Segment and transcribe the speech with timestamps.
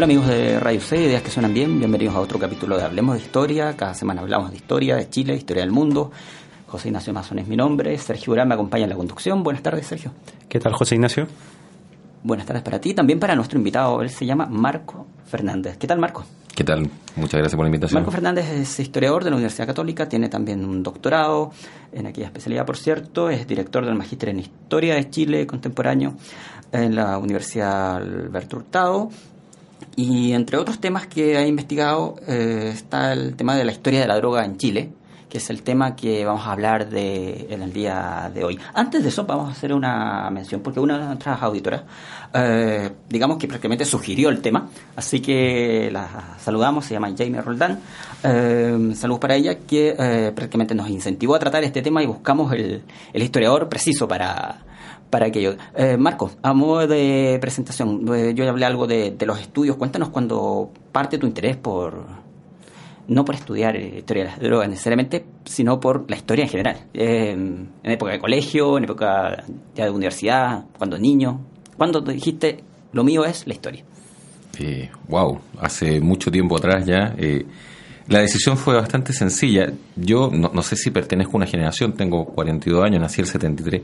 [0.00, 3.16] Hola amigos de Radio C, ideas que suenan bien, bienvenidos a otro capítulo de Hablemos
[3.16, 3.76] de Historia.
[3.76, 6.10] Cada semana hablamos de historia, de Chile, de historia del mundo.
[6.68, 9.42] José Ignacio Mazón es mi nombre, Sergio Urán me acompaña en la conducción.
[9.42, 10.12] Buenas tardes, Sergio.
[10.48, 11.26] ¿Qué tal, José Ignacio?
[12.22, 15.76] Buenas tardes para ti, también para nuestro invitado, él se llama Marco Fernández.
[15.76, 16.24] ¿Qué tal, Marco?
[16.56, 16.88] ¿Qué tal?
[17.16, 18.00] Muchas gracias por la invitación.
[18.00, 21.50] Marco Fernández es historiador de la Universidad Católica, tiene también un doctorado
[21.92, 26.14] en aquella especialidad, por cierto, es director del Magíster en Historia de Chile Contemporáneo
[26.72, 29.10] en la Universidad Alberto Hurtado
[29.96, 34.06] y entre otros temas que ha investigado eh, está el tema de la historia de
[34.06, 34.90] la droga en Chile,
[35.30, 38.58] que es el tema que vamos a hablar de, en el día de hoy.
[38.74, 41.82] Antes de eso vamos a hacer una mención, porque una de nuestras auditoras,
[42.34, 47.78] eh, digamos que prácticamente sugirió el tema, así que la saludamos, se llama Jamie Roldán.
[48.24, 52.52] Eh, saludos para ella, que eh, prácticamente nos incentivó a tratar este tema y buscamos
[52.52, 52.82] el,
[53.12, 54.58] el historiador preciso para
[55.10, 55.56] para aquello.
[55.76, 59.76] Eh, Marco, a modo de presentación, eh, yo ya hablé algo de, los estudios.
[59.76, 62.06] Cuéntanos cuando parte tu interés por,
[63.08, 66.76] no por estudiar historia de las drogas necesariamente, sino por la historia en general.
[66.94, 69.44] Eh, en época de colegio, en época
[69.74, 71.40] ya de universidad, cuando niño.
[71.76, 72.62] ¿Cuándo te dijiste,
[72.92, 73.84] lo mío es la historia?
[74.58, 77.14] Eh, wow, hace mucho tiempo atrás ya.
[77.18, 77.46] Eh,
[78.08, 79.72] la decisión fue bastante sencilla.
[79.96, 83.82] Yo no, no sé si pertenezco a una generación, tengo 42 años, nací el 73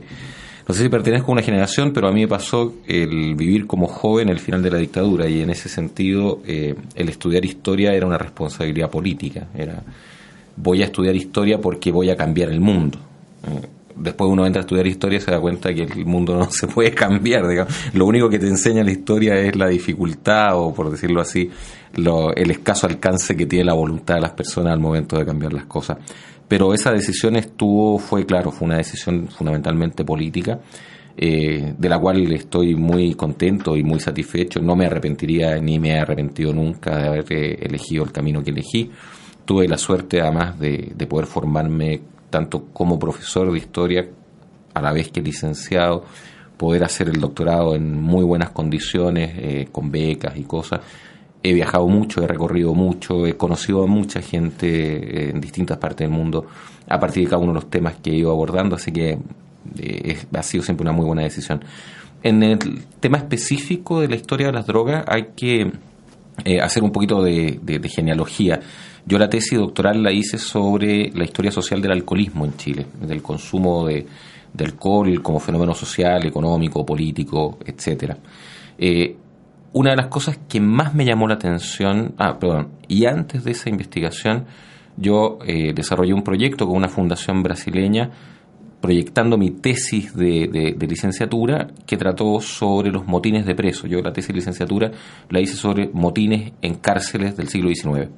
[0.67, 3.87] no sé si pertenezco a una generación, pero a mí me pasó el vivir como
[3.87, 8.05] joven el final de la dictadura y en ese sentido eh, el estudiar historia era
[8.05, 9.47] una responsabilidad política.
[9.55, 9.81] Era
[10.57, 12.97] voy a estudiar historia porque voy a cambiar el mundo.
[13.47, 16.45] Eh, después uno entra a estudiar historia y se da cuenta que el mundo no
[16.51, 17.47] se puede cambiar.
[17.47, 17.73] Digamos.
[17.93, 21.49] Lo único que te enseña la historia es la dificultad o, por decirlo así,
[21.95, 25.53] lo, el escaso alcance que tiene la voluntad de las personas al momento de cambiar
[25.53, 25.97] las cosas
[26.47, 30.59] pero esa decisión estuvo, fue claro, fue una decisión fundamentalmente política,
[31.17, 34.61] eh, de la cual estoy muy contento y muy satisfecho.
[34.61, 38.51] No me arrepentiría ni me he arrepentido nunca de haber eh, elegido el camino que
[38.51, 38.91] elegí.
[39.43, 44.07] Tuve la suerte además de, de poder formarme tanto como profesor de historia,
[44.73, 46.03] a la vez que licenciado,
[46.55, 50.81] poder hacer el doctorado en muy buenas condiciones, eh, con becas y cosas
[51.49, 56.17] he viajado mucho, he recorrido mucho, he conocido a mucha gente en distintas partes del
[56.17, 56.45] mundo
[56.87, 59.17] a partir de cada uno de los temas que he ido abordando, así que
[59.79, 61.63] eh, ha sido siempre una muy buena decisión.
[62.23, 65.71] En el tema específico de la historia de las drogas hay que
[66.43, 67.59] eh, hacer un poquito de,
[67.93, 68.59] genealogía.
[69.05, 73.21] Yo la tesis doctoral la hice sobre la historia social del alcoholismo en Chile, del
[73.21, 74.05] consumo de,
[74.53, 78.17] de alcohol como fenómeno social, económico, político, etcétera.
[78.77, 79.15] Eh,
[79.73, 83.51] una de las cosas que más me llamó la atención, ah, perdón, y antes de
[83.51, 84.45] esa investigación,
[84.97, 88.11] yo eh, desarrollé un proyecto con una fundación brasileña
[88.81, 93.89] proyectando mi tesis de, licenciatura que trató sobre los motines de presos.
[93.89, 94.91] Yo la tesis de licenciatura
[95.29, 98.09] la hice sobre motines en cárceles del siglo XIX,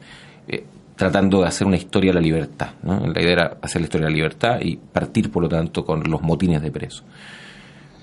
[0.47, 2.71] eh, tratando de hacer una historia de la libertad.
[2.83, 6.03] La idea era hacer la historia de la libertad y partir, por lo tanto, con
[6.09, 7.05] los motines de presos.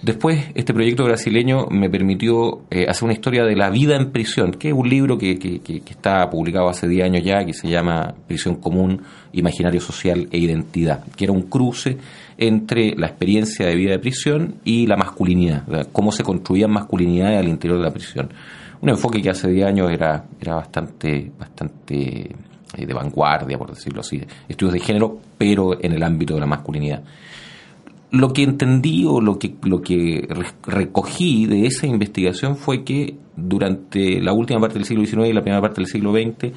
[0.02, 4.52] Después, este proyecto brasileño me permitió eh, hacer una historia de la vida en prisión,
[4.52, 7.68] que es un libro que, que, que, está publicado hace 10 años ya, que se
[7.68, 9.02] llama Prisión Común,
[9.32, 11.96] Imaginario Social e Identidad, que era un cruce
[12.36, 17.48] entre la experiencia de vida de prisión y la masculinidad, cómo se construían masculinidades al
[17.48, 18.28] interior de la prisión.
[18.82, 22.36] Un enfoque que hace 10 años era, era bastante, bastante
[22.76, 26.46] eh, de vanguardia, por decirlo así, estudios de género, pero en el ámbito de la
[26.46, 27.02] masculinidad
[28.10, 30.28] lo que entendí o lo que, lo que
[30.66, 35.42] recogí de esa investigación fue que durante la última parte del siglo XIX y la
[35.42, 36.52] primera parte del siglo XX,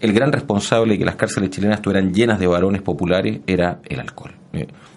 [0.00, 4.00] el gran responsable de que las cárceles chilenas estuvieran llenas de varones populares era el
[4.00, 4.32] alcohol.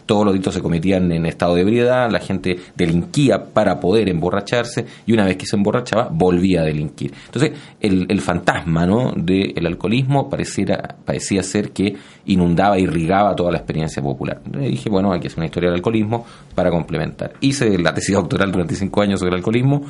[0.05, 4.85] Todos los delitos se cometían en estado de ebriedad, la gente delinquía para poder emborracharse
[5.05, 7.13] y una vez que se emborrachaba volvía a delinquir.
[7.25, 9.13] Entonces, el, el fantasma ¿no?
[9.15, 11.95] del alcoholismo pareciera, parecía ser que
[12.25, 14.41] inundaba, irrigaba toda la experiencia popular.
[14.45, 17.33] Entonces dije, bueno, hay que hacer una historia del alcoholismo para complementar.
[17.39, 19.83] Hice la tesis doctoral durante cinco años sobre el alcoholismo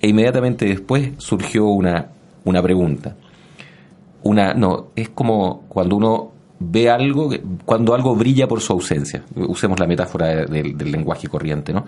[0.00, 2.08] e inmediatamente después surgió una,
[2.44, 3.16] una pregunta.
[4.22, 7.30] Una, no, es como cuando uno ve algo
[7.64, 9.22] cuando algo brilla por su ausencia.
[9.34, 11.84] Usemos la metáfora del, lenguaje corriente, ¿no?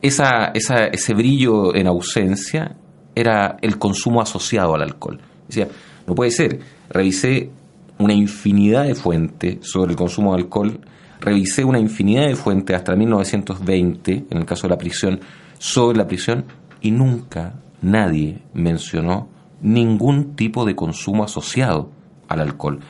[0.00, 2.76] Esa, esa, ese brillo en ausencia
[3.14, 5.20] era el consumo asociado al alcohol.
[5.46, 5.68] Decía,
[6.06, 6.58] no puede ser.
[6.88, 7.50] Revisé
[7.98, 10.80] una infinidad de fuentes sobre el consumo de alcohol,
[11.20, 15.20] revisé una infinidad de fuentes hasta 1920, en el caso de la prisión,
[15.58, 16.44] sobre la prisión,
[16.80, 19.28] y nunca nadie mencionó
[19.60, 21.90] ningún tipo de consumo asociado
[22.28, 22.80] al alcohol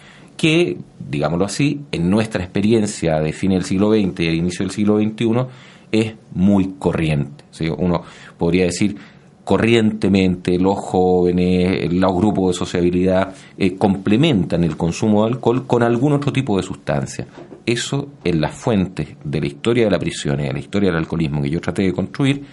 [0.43, 4.75] que, digámoslo así, en nuestra experiencia de fin del siglo XX y el inicio del
[4.75, 5.47] siglo XXI
[5.93, 7.45] es muy corriente.
[7.79, 8.03] Uno
[8.37, 8.97] podría decir,
[9.45, 16.15] corrientemente los jóvenes, los grupos de sociabilidad eh, complementan el consumo de alcohol con algún
[16.15, 17.25] otro tipo de sustancia.
[17.65, 20.99] Eso en las fuentes de la historia de la prisión y de la historia del
[20.99, 22.45] alcoholismo que yo traté de construir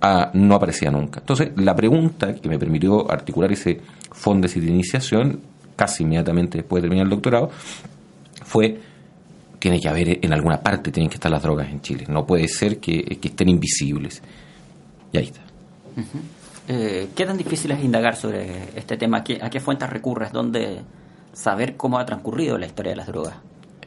[0.00, 1.18] ah, no aparecía nunca.
[1.18, 3.80] Entonces, la pregunta que me permitió articular ese
[4.12, 5.40] fondo de iniciación
[5.76, 7.50] casi inmediatamente después de terminar el doctorado,
[8.44, 8.80] fue
[9.62, 12.04] tiene que haber en alguna parte tienen que estar las drogas en Chile.
[12.08, 14.20] No puede ser que, estén invisibles.
[15.12, 15.40] Y ahí está.
[16.66, 19.18] Eh, ¿Qué tan difícil es indagar sobre este tema?
[19.18, 20.32] ¿A qué, fuentes recurres?
[20.32, 20.80] ¿Dónde
[21.32, 23.36] saber cómo ha transcurrido la historia de las drogas?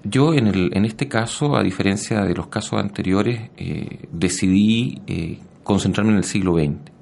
[0.06, 5.40] Yo en, el, en este caso, a diferencia de los casos anteriores, eh, decidí eh,
[5.64, 6.95] concentrarme en el siglo XX.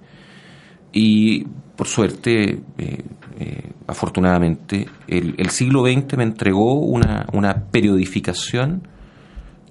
[0.93, 1.43] Y
[1.75, 8.87] por suerte, eh, afortunadamente, el, siglo XX me entregó una, periodificación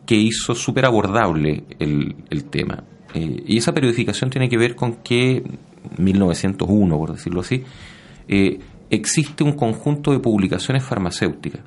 [0.05, 2.83] que hizo súper abordable el, tema.
[3.15, 5.45] Eh, y esa periodificación tiene que ver con que
[5.97, 7.63] 1901, por decirlo así,
[8.27, 8.59] eh,
[8.91, 11.61] existe un conjunto de publicaciones farmacéuticas.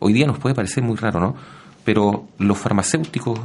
[0.00, 1.36] hoy día nos puede parecer muy raro, ¿no?
[1.84, 3.38] Pero los farmacéuticos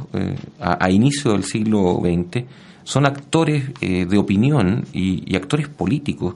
[0.60, 2.44] a, inicio del siglo XX
[2.84, 6.34] son actores de opinión y actores políticos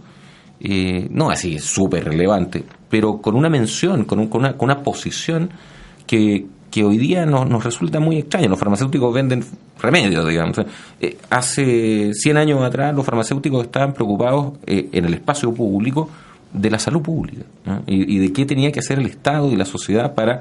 [0.61, 5.51] eh, no así súper relevante, pero con una mención, con, una, con una, posición
[6.05, 8.49] que, que hoy día nos resulta muy extraña.
[8.49, 9.45] Los farmacéuticos venden
[9.81, 10.59] remedios, digamos.
[11.01, 16.11] Eh, hace 100 años atrás los farmacéuticos estaban preocupados eh, en el espacio público
[16.53, 17.45] de la salud pública
[17.87, 20.41] y, de qué tenía que hacer el Estado y la sociedad para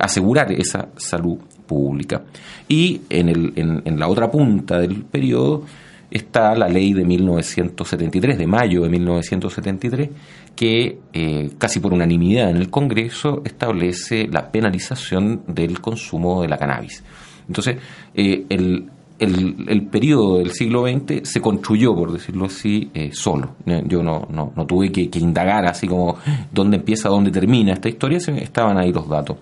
[0.00, 2.22] asegurar esa salud pública.
[2.68, 5.64] Y en, el, en, en la otra punta del periodo
[6.10, 10.10] está la ley de 1973, de mayo de 1973,
[10.54, 16.56] que eh, casi por unanimidad en el Congreso establece la penalización del consumo de la
[16.56, 17.02] cannabis.
[17.46, 17.76] Entonces,
[18.14, 23.56] eh, el, el, periodo del siglo XX se construyó, por decirlo así, eh, solo.
[23.84, 26.16] Yo no, no, no tuve que, indagar así como
[26.52, 29.36] dónde empieza, dónde termina esta historia, estaban ahí los datos.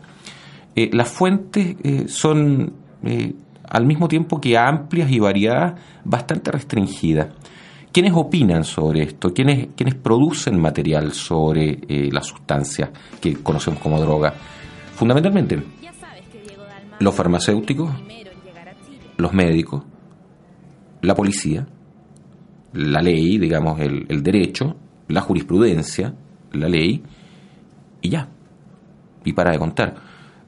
[0.74, 1.76] Las fuentes
[2.06, 2.72] son
[3.68, 7.28] al mismo tiempo que amplias y variadas, bastante restringidas.
[7.92, 9.32] ¿Quiénes opinan sobre esto?
[9.32, 12.90] ¿Quiénes, quiénes producen material sobre eh, las sustancias
[13.20, 14.34] que conocemos como droga?
[14.94, 15.62] Fundamentalmente,
[16.98, 17.90] los farmacéuticos,
[19.16, 19.84] los médicos,
[21.02, 21.66] la policía,
[22.72, 24.76] la ley, digamos, el, derecho,
[25.08, 26.14] la jurisprudencia,
[26.52, 27.02] la ley,
[28.02, 28.28] y ya.
[29.24, 29.94] Y para de contar.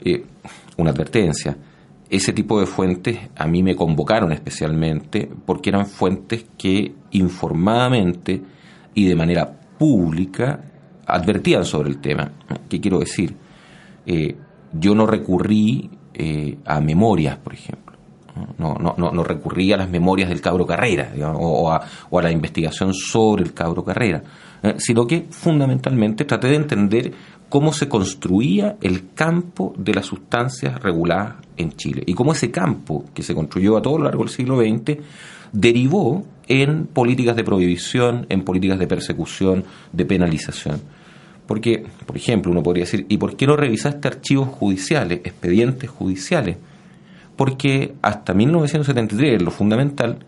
[0.04, 0.24] Eh,
[0.76, 1.56] una advertencia
[2.08, 8.42] ese tipo de fuentes a mí me convocaron especialmente porque eran fuentes que informadamente
[8.94, 10.60] y de manera pública
[11.06, 12.30] advertían sobre el tema.
[12.68, 13.34] ¿Qué quiero decir?
[14.06, 14.36] Eh,
[14.72, 17.96] yo no recurrí eh, a memorias, por ejemplo.
[18.58, 21.80] No, no, no, recurrí a las memorias del cabro Carrera o, a,
[22.10, 24.22] o, a, la investigación sobre el cabro Carrera,
[24.76, 27.12] sino que fundamentalmente traté de entender
[27.48, 33.04] cómo se construía el campo de las sustancias reguladas en Chile y cómo ese campo
[33.14, 34.98] que se construyó a todo lo largo del siglo XX
[35.52, 40.80] derivó en políticas de prohibición, en políticas de persecución, de penalización.
[41.46, 46.56] Porque, por ejemplo, uno podría decir, ¿y por qué no revisaste archivos judiciales, expedientes judiciales?
[47.36, 50.18] Porque hasta 1973, lo fundamental,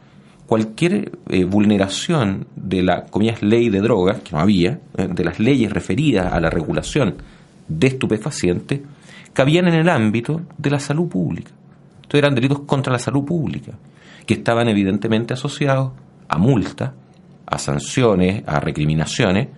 [0.48, 5.38] cualquier eh, vulneración de la comillas, ley de drogas, que no había, eh, de las
[5.38, 7.16] leyes referidas a la regulación
[7.68, 8.80] de estupefacientes,
[9.34, 11.50] cabían en el ámbito de la salud pública.
[11.96, 13.72] Entonces eran delitos contra la salud pública,
[14.24, 15.92] que estaban evidentemente asociados
[16.26, 16.92] a multas,
[17.44, 19.48] a sanciones, a recriminaciones,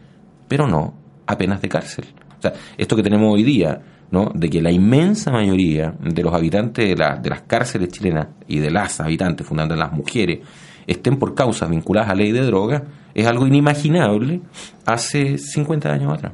[0.48, 0.94] pero no
[1.24, 2.06] a penas de cárcel.
[2.36, 3.80] O sea, esto que tenemos hoy día,
[4.10, 4.32] ¿no?
[4.34, 8.72] de que la inmensa mayoría de los habitantes de, de las cárceles chilenas y de
[8.72, 10.40] las habitantes, fundamentalmente las mujeres,
[10.86, 12.84] estén por causas vinculadas a ley de droga,
[13.14, 14.40] es algo inimaginable
[14.86, 16.32] hace 50 años atrás.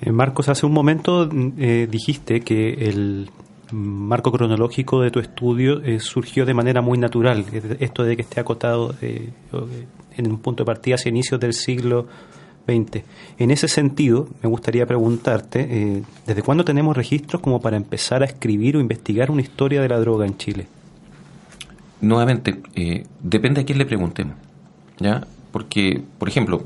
[0.00, 3.30] Eh, Marcos, hace un momento eh, dijiste que el
[3.72, 7.44] marco cronológico de tu estudio eh, surgió de manera muy natural,
[7.80, 12.06] esto de que esté acotado en un punto de partida hacia inicios del siglo
[12.68, 13.02] XX.
[13.38, 18.26] En ese sentido, me gustaría preguntarte, eh, ¿desde cuándo tenemos registros como para empezar a
[18.26, 20.66] escribir o investigar una historia de la droga en Chile?
[22.00, 24.36] Nuevamente, eh, depende a quién le preguntemos,
[24.98, 25.26] ¿ya?
[25.50, 26.64] Porque, por ejemplo,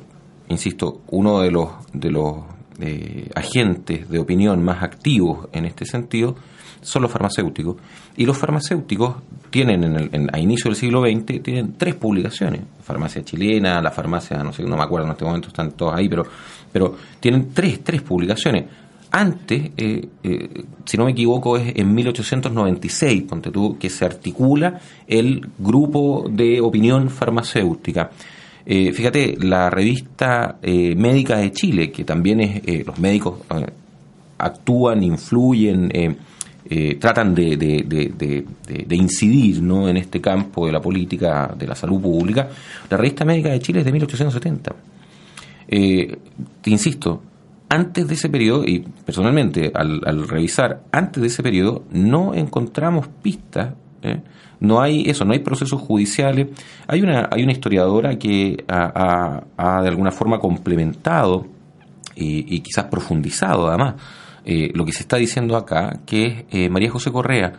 [0.48, 2.36] insisto, uno de los, de los
[2.80, 6.36] eh, agentes de opinión más activos en este sentido
[6.82, 7.76] son los farmacéuticos.
[8.16, 9.14] Y los farmacéuticos
[9.50, 12.62] tienen en el, a inicio del siglo XX tienen tres publicaciones.
[12.82, 16.08] Farmacia chilena, la farmacia, no sé, no me acuerdo en este momento, están todos ahí,
[16.08, 16.24] pero,
[16.72, 18.64] pero tienen tres, tres publicaciones.
[19.14, 24.80] Antes, eh, eh, si no me equivoco, es en 1896, ponte tú, que se articula
[25.06, 28.10] el grupo de opinión farmacéutica.
[28.64, 33.40] Eh, fíjate, la revista Médica de Chile, que también es, los médicos
[34.38, 36.16] actúan, influyen,
[36.98, 39.88] tratan de, de, incidir ¿no?
[39.88, 42.48] en este campo de la política de la salud pública,
[42.88, 44.74] la revista médica de Chile es de 1870.
[45.74, 46.18] Eh,
[46.60, 47.22] te insisto,
[47.72, 53.74] antes de ese periodo, y personalmente al, revisar antes de ese periodo, no encontramos pistas.
[54.02, 54.20] ¿eh?
[54.60, 56.48] No hay eso, no hay procesos judiciales.
[56.86, 61.46] Hay una, hay una historiadora que ha, de alguna forma complementado
[62.14, 63.94] y quizás profundizado además
[64.44, 67.52] eh, lo que se está diciendo acá, que es eh, María José Correa,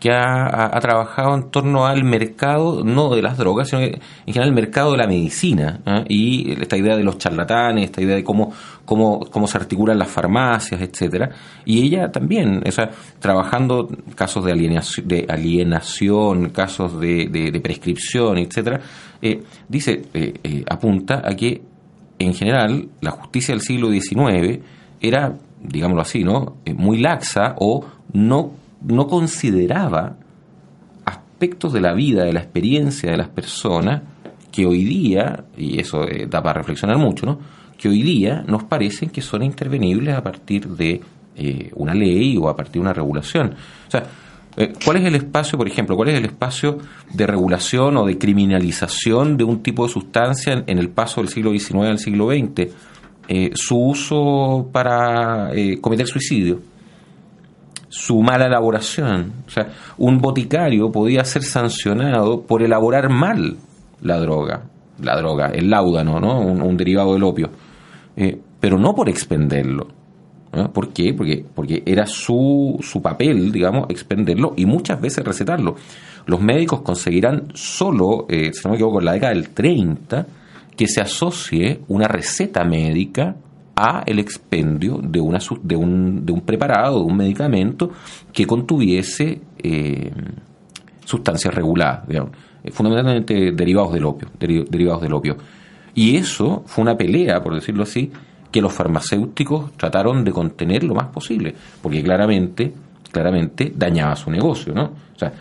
[0.00, 4.54] que ha, trabajado en torno al mercado, no de las drogas, sino en general el
[4.54, 6.04] mercado de la medicina, ¿eh?
[6.08, 8.52] y esta idea de los charlatanes, esta idea de cómo,
[8.84, 11.30] cómo, cómo se articulan las farmacias, etcétera.
[11.64, 18.80] Y ella también, o trabajando casos de alienación, de alienación casos de, de, prescripción, etcétera,
[19.68, 20.02] dice,
[20.68, 21.62] apunta a que
[22.18, 24.60] en general la justicia del siglo XIX
[25.00, 26.56] era digámoslo así, ¿no?
[26.64, 30.16] Eh, muy laxa o no, no consideraba
[31.04, 34.02] aspectos de la vida, de la experiencia de las personas
[34.52, 37.38] que hoy día, y eso eh, da para reflexionar mucho, ¿no?
[37.78, 41.00] que hoy día nos parecen que son intervenibles a partir de
[41.36, 43.54] eh, una ley o a partir de una regulación.
[43.88, 44.04] O sea,
[44.84, 46.76] ¿cuál es el espacio, por ejemplo, cuál es el espacio
[47.14, 51.52] de regulación o de criminalización de un tipo de sustancia en el paso del siglo
[51.52, 52.70] XIX al siglo XX?
[53.32, 56.60] Eh, su uso para eh, cometer suicidio,
[57.90, 59.32] su mala elaboración.
[59.46, 59.68] O sea,
[59.98, 63.56] un boticario podía ser sancionado por elaborar mal
[64.00, 64.62] la droga,
[65.02, 66.40] la droga, el láudano, ¿no?
[66.40, 67.50] un, derivado del opio,
[68.16, 69.88] eh, pero no por expenderlo.
[70.72, 71.14] ¿Por qué?
[71.14, 75.76] Porque, porque era su, su papel, digamos, expenderlo y muchas veces recetarlo.
[76.26, 80.26] Los médicos conseguirán solo, si no me equivoco, en la década del 30,
[80.76, 83.36] que se asocie una receta médica
[83.80, 87.90] a el expendio de, una, de, un, de un preparado, de un medicamento
[88.32, 90.12] que contuviese eh,
[91.04, 95.36] sustancias reguladas, eh, fundamentalmente derivados del opio, derivados del opio.
[95.94, 98.12] Y eso fue una pelea, por decirlo así,
[98.50, 102.72] que los farmacéuticos trataron de contener lo más posible, porque claramente,
[103.10, 104.84] claramente dañaba su negocio, ¿no?
[104.84, 105.32] O sea,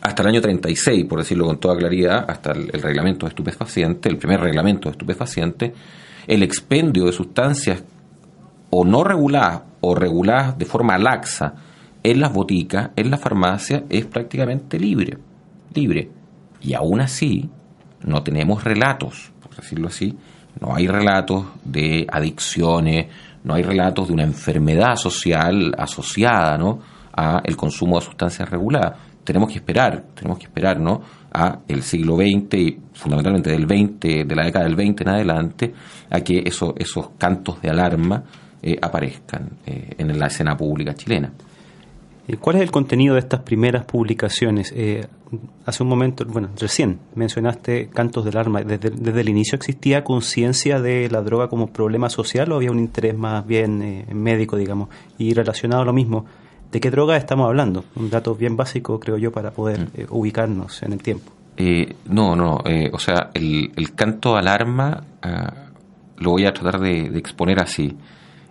[0.00, 4.18] hasta el año 36, por decirlo con toda claridad, hasta el, reglamento de estupefacientes, el
[4.18, 5.72] primer reglamento de estupefacientes,
[6.26, 7.82] el expendio de sustancias
[8.70, 11.54] o no reguladas o reguladas de forma laxa
[12.02, 15.18] en las boticas, en la farmacia, es prácticamente libre.
[15.74, 16.10] Libre.
[16.60, 17.48] Y aún así,
[18.02, 20.16] no tenemos relatos, por decirlo así,
[20.60, 23.06] no hay relatos de adicciones,
[23.44, 26.80] no hay relatos de una enfermedad social asociada ¿no?
[27.12, 31.02] a el consumo de sustancias reguladas tenemos que esperar, tenemos que esperar, ¿no?
[31.32, 35.74] A el siglo XX y fundamentalmente del 20, de la década del 20 en adelante,
[36.10, 38.24] a que eso, esos cantos de alarma
[38.62, 41.32] eh, aparezcan eh, en la escena pública chilena.
[42.40, 44.72] ¿Cuál es el contenido de estas primeras publicaciones?
[44.76, 45.04] Eh,
[45.64, 48.62] hace un momento, bueno, recién mencionaste cantos de alarma.
[48.62, 52.78] ¿Desde, desde el inicio existía conciencia de la droga como problema social o había un
[52.78, 54.90] interés más bien médico, digamos?
[55.18, 56.26] Y relacionado a lo mismo,
[56.70, 57.84] ¿De qué droga estamos hablando?
[57.96, 59.88] Un dato bien básico, creo yo, para poder mm.
[59.94, 61.32] eh, ubicarnos en el tiempo.
[61.56, 65.52] Eh, no, no, eh, o sea, el, canto alarma ah,
[66.18, 67.96] lo voy a tratar de, exponer así.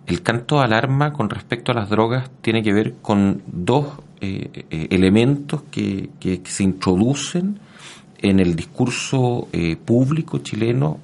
[0.05, 3.87] El canto alarma con respecto a las drogas tiene que ver con dos
[4.21, 7.59] elementos que, que, se introducen
[8.17, 9.47] en el discurso
[9.85, 10.99] público chileno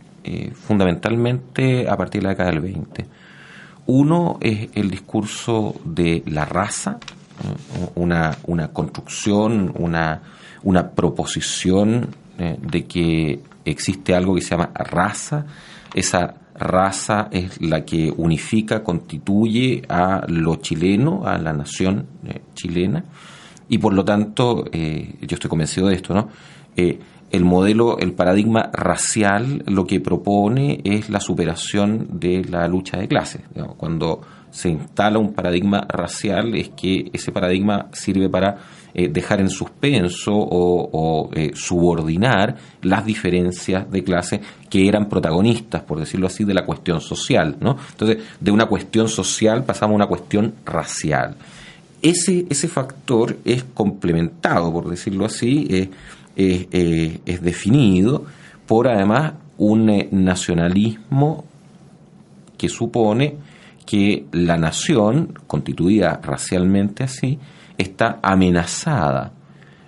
[0.54, 3.06] fundamentalmente a partir de la década del 20.
[3.88, 7.00] Uno es el discurso de la raza,
[7.96, 10.22] una, una construcción, una,
[10.63, 15.46] una proposición eh, de que existe algo que se llama raza.
[15.94, 23.04] Esa raza es la que unifica, constituye a lo chileno, a la nación eh, chilena,
[23.68, 26.30] y por lo tanto, eh, yo estoy convencido de esto, ¿no?
[27.36, 33.08] El modelo, el paradigma racial lo que propone es la superación de la lucha de
[33.08, 33.42] clases.
[33.77, 38.58] Cuando se instala un paradigma racial es que ese paradigma sirve para
[38.94, 44.39] eh, dejar en suspenso o, eh, subordinar las diferencias de clase
[44.70, 47.58] que eran protagonistas, por decirlo así, de la cuestión social.
[47.60, 51.36] Entonces, de una cuestión social pasamos a una cuestión racial.
[52.01, 55.89] Ese, ese factor es complementado, por decirlo así, eh,
[56.36, 58.25] es definido
[58.68, 61.46] por además un nacionalismo
[62.58, 63.38] que supone
[63.86, 67.39] que la nación, constituida racialmente así,
[67.77, 69.32] está amenazada.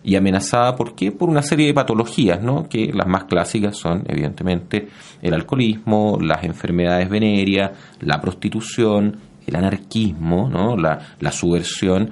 [0.03, 1.11] ¿Y amenazada por qué?
[1.11, 2.69] Por una serie de patologías, ¿no?
[2.69, 4.87] que las más clásicas son, evidentemente,
[5.21, 10.77] el alcoholismo, las enfermedades venéreas, la prostitución, el anarquismo, ¿no?
[10.77, 12.11] la, la subversión.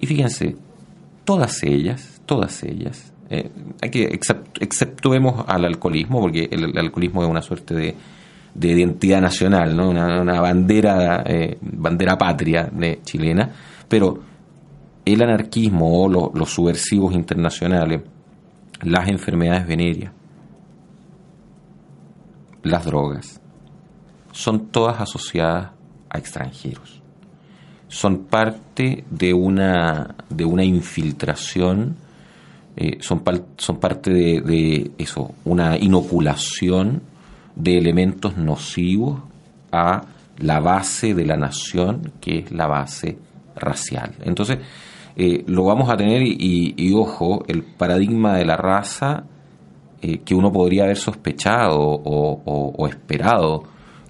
[0.00, 0.56] Y fíjense,
[1.24, 3.50] todas ellas, todas ellas, eh,
[3.82, 4.20] hay que
[4.60, 7.94] exceptuemos al alcoholismo, porque el, alcoholismo es una suerte de,
[8.54, 9.90] de identidad nacional, ¿no?
[9.90, 12.70] una, bandera, eh, bandera patria
[13.04, 13.50] chilena,
[13.88, 14.20] pero
[15.04, 18.02] el anarquismo o los subversivos internacionales,
[18.82, 20.12] las enfermedades venéreas,
[22.62, 23.40] las drogas,
[24.32, 25.70] son todas asociadas
[26.10, 27.02] a extranjeros.
[27.88, 31.96] Son parte de una, de una infiltración,
[32.76, 33.22] eh, son,
[33.56, 37.02] son parte de, de eso, una inoculación
[37.54, 39.20] de elementos nocivos
[39.72, 40.02] a
[40.38, 43.18] la base de la nación, que es la base
[43.56, 44.14] racial.
[44.22, 44.58] Entonces,
[45.18, 49.24] eh, lo vamos a tener y, ojo, el paradigma de la raza
[50.02, 53.62] eh, que uno podría haber sospechado o, esperado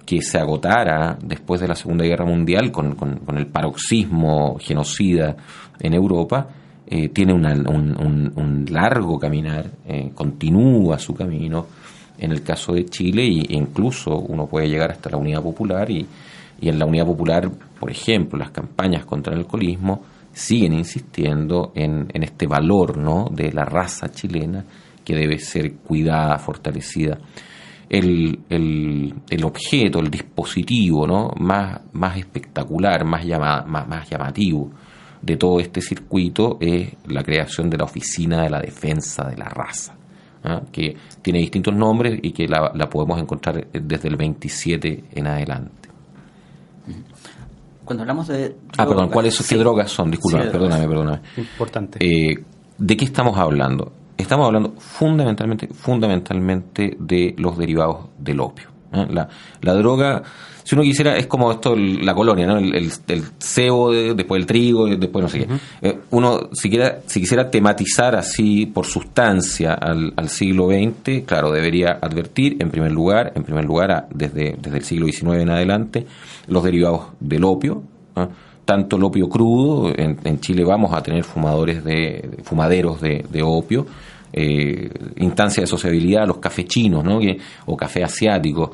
[0.05, 5.37] que se agotara después de la Segunda Guerra Mundial con, el paroxismo genocida
[5.79, 6.47] en Europa,
[6.89, 9.69] eh, tiene un, largo caminar,
[10.13, 11.65] continúa su camino
[12.17, 16.05] en el caso de Chile e incluso uno puede llegar hasta la Unidad Popular y,
[16.59, 20.01] y en la Unidad Popular, por ejemplo, las campañas contra el alcoholismo
[20.33, 23.27] siguen insistiendo en, este valor ¿no?
[23.31, 24.63] de la raza chilena
[25.03, 27.17] que debe ser cuidada, fortalecida.
[27.89, 31.31] El, el, el objeto, el dispositivo ¿no?
[31.39, 33.25] más, más espectacular, más,
[33.87, 34.71] más llamativo
[35.21, 39.45] de todo este circuito es la creación de la Oficina de la Defensa de la
[39.45, 39.95] Raza,
[40.43, 40.61] ¿ah?
[40.71, 45.89] que tiene distintos nombres y que la, la podemos encontrar desde el 27 en adelante.
[47.87, 48.53] Cuando hablamos de.
[48.77, 50.11] ah, perdón, ¿cuáles qué drogas son?
[50.11, 51.21] Disculpa, perdóname, perdóname.
[51.37, 51.99] Importante.
[52.05, 52.43] Eh,
[52.77, 53.93] ¿De qué estamos hablando?
[54.17, 58.67] Estamos hablando fundamentalmente, fundamentalmente de los derivados del opio.
[58.91, 59.07] ¿eh?
[59.09, 59.29] La,
[59.61, 60.21] la droga
[60.67, 62.57] si uno quisiera, es como esto, la colonia, ¿no?
[62.57, 65.47] El, el, cebo, después el trigo, después no sé qué.
[65.81, 66.69] Eh, uno, si,
[67.05, 72.91] si quisiera tematizar así por sustancia al, al, siglo XX, claro, debería advertir, en primer
[72.91, 76.05] lugar, en primer lugar, desde, desde el siglo XIX en adelante,
[76.47, 77.83] los derivados del opio,
[78.65, 83.87] tanto el opio crudo, en, Chile vamos a tener fumadores de, fumaderos de, opio,
[84.33, 87.21] eh, instancia de sociabilidad, los cafechinos, ¿no?
[87.67, 88.73] o café asiático,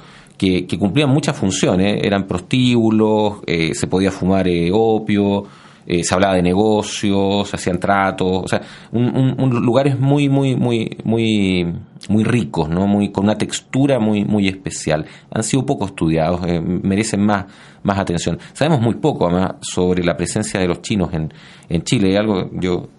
[0.68, 5.44] que, cumplían muchas funciones, eran prostíbulos, eh, se podía fumar eh, opio,
[5.86, 10.98] eh, se hablaba de negocios, se hacían tratos, o sea, un, lugares muy, muy, muy,
[11.04, 11.74] muy,
[12.10, 12.88] muy ricos, ¿no?
[12.88, 15.06] Muy, con una textura muy, muy especial.
[15.32, 17.46] Han sido poco estudiados, merecen más,
[17.84, 18.38] más atención.
[18.54, 21.34] Sabemos muy poco, además, sobre la presencia de los chinos en,
[21.70, 22.90] en Chile, algo yo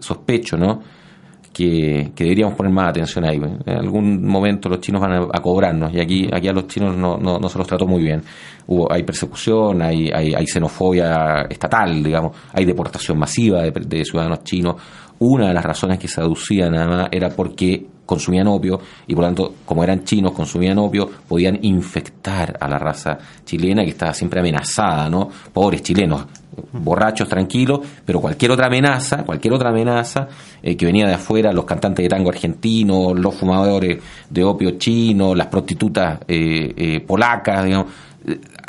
[0.00, 0.80] sospecho, ¿no?
[1.52, 3.36] Que, deberíamos poner más atención ahí.
[3.66, 7.16] En algún momento los chinos van a, cobrarnos y aquí, aquí a los chinos no,
[7.18, 8.22] no, no, se los trató muy bien.
[8.66, 14.44] Hubo, hay persecución, hay, hay, hay xenofobia estatal, digamos, hay deportación masiva de, de ciudadanos
[14.44, 14.76] chinos.
[15.22, 16.74] Una de las razones que se aducían
[17.12, 22.56] era porque consumían opio y por lo tanto, como eran chinos, consumían opio, podían infectar
[22.58, 25.28] a la raza chilena que estaba siempre amenazada, ¿no?
[25.52, 26.26] Pobres chilenos,
[26.72, 30.26] borrachos, tranquilos, pero cualquier otra amenaza, cualquier otra amenaza
[30.62, 35.34] eh, que venía de afuera, los cantantes de tango argentinos, los fumadores de opio chino,
[35.34, 37.92] las prostitutas eh, eh, polacas, digamos,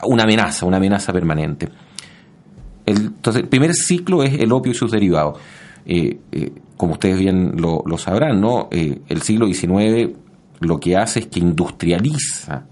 [0.04, 1.70] una amenaza, una amenaza permanente.
[2.86, 5.40] entonces, el primer ciclo es el opio y sus derivados
[6.82, 8.68] como ustedes bien lo, sabrán, ¿no?
[8.72, 10.18] Eh, el siglo XIX
[10.62, 12.66] lo que hace es que industrializa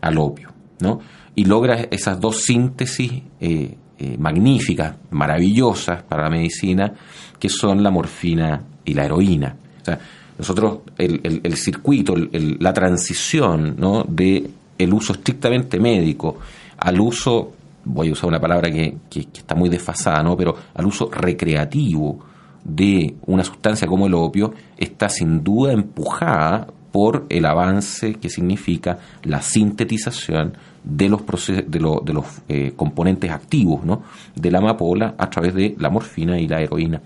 [0.00, 0.98] al opio, ¿no?
[1.36, 6.92] Y logra esas dos síntesis eh, eh, magníficas, maravillosas para la medicina,
[7.38, 9.54] que son la morfina y la heroína.
[9.82, 10.00] O sea,
[10.36, 14.02] nosotros, el, el, circuito, la transición ¿no?
[14.02, 16.38] de el uso estrictamente médico
[16.78, 17.52] al uso,
[17.88, 20.36] voy a usar una palabra que, que, que está muy desfasada, ¿no?
[20.36, 22.18] pero al uso recreativo
[22.64, 28.98] de una sustancia como el opio está sin duda empujada por el avance que significa
[29.22, 34.02] la sintetización de los, de, los eh, componentes activos ¿no?
[34.34, 37.00] de la amapola a través de la morfina y la heroína.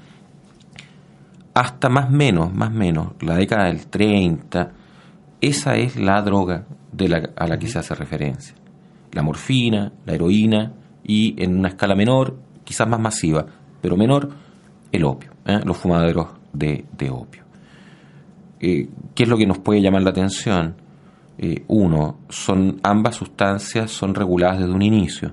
[1.54, 4.70] Hasta más menos, más menos, la década del 30,
[5.40, 8.54] esa es la droga de la, a la que se hace referencia.
[9.12, 10.72] La morfina, la heroína
[11.04, 13.46] y en una escala menor, quizás más masiva,
[13.80, 14.30] pero menor,
[14.90, 15.60] el opio, ¿eh?
[15.64, 17.42] los fumaderos de, opio.
[18.60, 20.76] Eh, ¿Qué es lo que nos puede llamar la atención?
[21.38, 25.32] Eh, uno, son ambas sustancias son reguladas desde un inicio.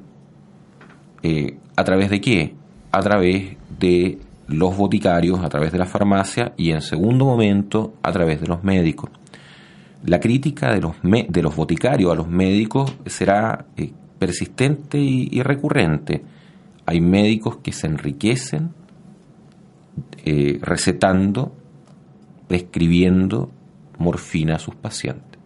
[1.76, 2.56] ¿A través de qué?
[2.92, 8.12] A través de los boticarios, a través de la farmacia y en segundo momento a
[8.12, 9.12] través de los médicos.
[10.06, 13.66] La crítica de los, de los boticarios a los médicos será
[14.18, 16.24] persistente y recurrente.
[16.86, 18.72] Hay médicos que se enriquecen
[20.26, 21.54] eh, recetando,
[22.48, 23.50] prescribiendo
[23.98, 25.40] morfina a sus pacientes.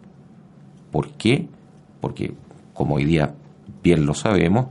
[0.90, 1.48] ¿Por qué?
[2.00, 2.34] Porque,
[2.72, 3.34] como hoy día
[3.82, 4.66] bien lo sabemos,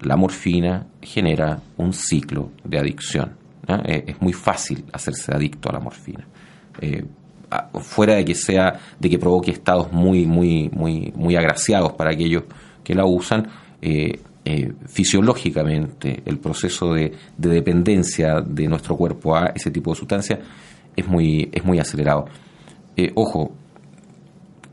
[0.00, 3.36] la morfina genera un ciclo de adicción.
[3.84, 6.26] Eh, es muy fácil hacerse adicto a la morfina.
[7.52, 12.10] Eh, fuera de que sea, de que provoque estados muy, muy, muy, muy agraciados para
[12.10, 12.44] aquellos
[12.84, 13.48] que la usan,
[13.80, 14.20] eh,
[14.86, 20.40] fisiológicamente el proceso de, dependencia de nuestro cuerpo a ese tipo de sustancia
[20.96, 22.26] es muy, es muy acelerado.
[22.96, 23.52] Eh, ojo,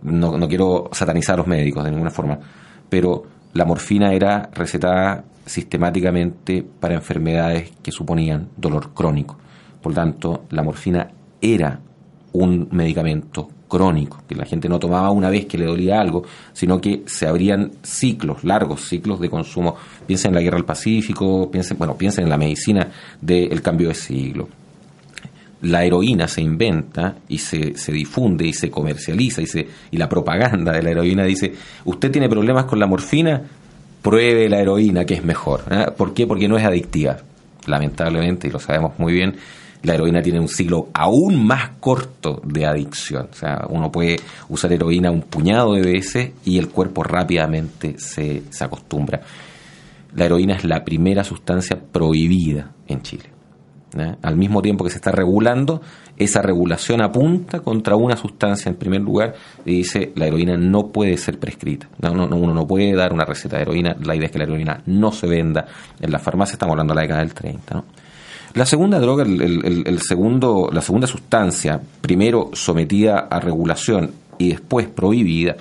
[0.01, 2.39] no, no, quiero satanizar a los médicos de ninguna forma,
[2.89, 9.37] pero la morfina era recetada sistemáticamente para enfermedades que suponían dolor crónico.
[9.81, 11.09] Por lo tanto, la morfina
[11.41, 11.79] era
[12.33, 16.81] un medicamento crónico, que la gente no tomaba una vez que le dolía algo, sino
[16.81, 19.75] que se abrían ciclos, largos ciclos de consumo.
[20.05, 22.87] Piensen en la guerra del Pacífico, piensen, bueno, piensen en la medicina
[23.21, 24.49] del cambio de siglo.
[25.61, 30.09] La heroína se inventa y se, se difunde y se comercializa y, se, y la
[30.09, 31.53] propaganda de la heroína dice,
[31.85, 33.41] usted tiene problemas con la morfina,
[34.01, 35.63] pruebe la heroína que es mejor.
[35.69, 35.85] ¿eh?
[35.95, 36.25] ¿Por qué?
[36.25, 37.17] Porque no es adictiva.
[37.67, 39.35] Lamentablemente, y lo sabemos muy bien,
[39.83, 43.29] la heroína tiene un ciclo aún más corto de adicción.
[43.31, 44.17] O sea, uno puede
[44.49, 49.21] usar heroína un puñado de veces y el cuerpo rápidamente se, se acostumbra.
[50.15, 53.29] La heroína es la primera sustancia prohibida en Chile.
[54.21, 55.81] Al mismo tiempo que se está regulando,
[56.15, 59.33] esa regulación apunta contra una sustancia en primer lugar
[59.65, 61.89] y dice la heroína no puede ser prescrita.
[61.99, 63.95] No, no, uno no puede dar una receta de heroína.
[64.03, 65.65] La idea es que la heroína no se venda
[65.99, 66.53] en la farmacia.
[66.53, 67.73] Estamos hablando de la década del 30.
[67.73, 67.85] ¿no?
[68.53, 75.55] La segunda droga, el, segundo, la segunda sustancia, primero sometida a regulación y después prohibida,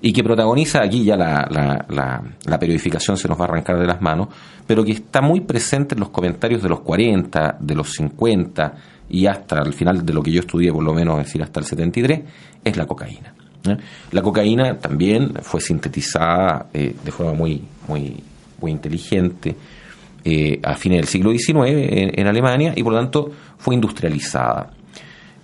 [0.00, 1.48] y que protagoniza aquí ya la,
[1.88, 4.28] la, periodificación se nos va a arrancar de las manos,
[4.66, 8.74] pero que está muy presente en los comentarios de los 40, de los 50
[9.10, 11.66] y hasta el final de lo que yo estudié, por lo menos decir hasta el
[11.66, 12.20] 73,
[12.62, 13.34] es la cocaína.
[13.64, 13.76] ¿eh?
[14.12, 18.22] La cocaína también fue sintetizada eh, de forma muy, muy,
[18.60, 19.56] muy inteligente
[20.24, 24.70] eh, a fines del siglo XIX en, Alemania y por lo tanto fue industrializada.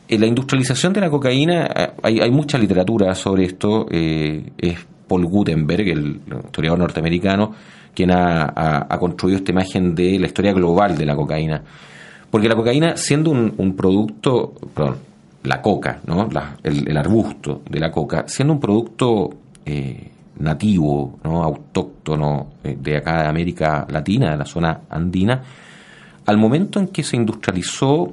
[0.09, 3.87] En la industrialización de la cocaína eh, hay, mucha literatura sobre esto.
[3.91, 7.55] Eh, es Paul Gutenberg, el historiador norteamericano,
[7.95, 11.63] quien ha, construido esta imagen de la historia global de la cocaína.
[12.31, 14.97] Porque la cocaína, siendo un, producto, perdón,
[15.45, 16.29] la coca, ¿no?
[16.63, 19.31] el, arbusto de la coca, siendo un producto
[20.38, 21.42] nativo, ¿no?
[21.42, 25.42] autóctono eh, de acá de América Latina, de la zona andina,
[26.27, 28.12] al momento en que se industrializó,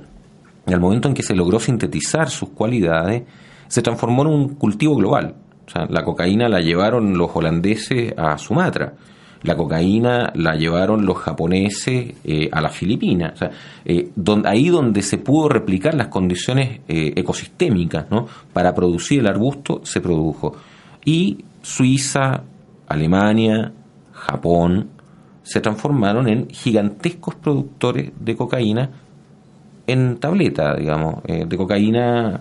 [0.66, 3.24] al momento en que se logró sintetizar sus cualidades,
[3.68, 5.36] se transformó en un cultivo global.
[5.66, 8.94] O sea, la cocaína la llevaron los holandeses a Sumatra,
[9.44, 13.40] la cocaína la llevaron los japoneses eh, a las Filipinas.
[13.86, 14.12] Eh,
[14.44, 18.28] ahí donde se pudo replicar las condiciones ecosistémicas ¿no?
[18.54, 20.58] para producir el arbusto, se produjo.
[21.04, 22.44] Y Suiza,
[22.88, 23.72] Alemania,
[24.12, 24.90] Japón,
[25.44, 28.90] se transformaron en gigantescos productores de cocaína
[29.88, 32.40] en tableta, digamos, eh, de cocaína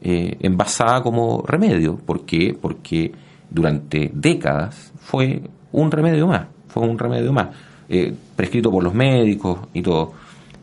[0.00, 1.96] eh, envasada como remedio.
[1.96, 2.56] ¿Por qué?
[2.58, 3.12] Porque
[3.50, 7.48] durante décadas fue un remedio más, fue un remedio más,
[7.88, 10.12] eh, prescrito por los médicos y todo.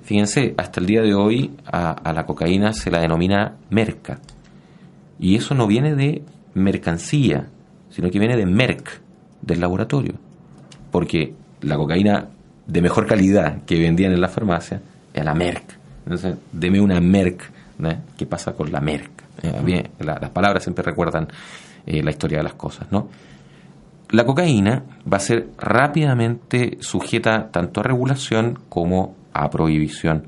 [0.04, 4.19] Fíjense, hasta el día de hoy a, a la cocaína se la denomina merca.
[5.19, 6.23] Y eso no viene de
[6.54, 7.50] mercancía,
[7.97, 9.01] sino que viene de Merck,
[9.41, 10.13] del laboratorio.
[10.91, 12.27] Porque la cocaína
[12.67, 14.79] de mejor calidad que vendían en la farmacia
[15.15, 15.63] era la Merck.
[16.05, 17.49] Entonces, deme una Merck.
[18.15, 19.10] ¿Qué pasa con la Merck?
[19.41, 21.27] Eh, bien, las palabras siempre recuerdan
[21.88, 23.10] eh, la historia de las cosas, ¿no?
[24.12, 30.27] La cocaína va a ser rápidamente sujeta tanto a regulación como a prohibición.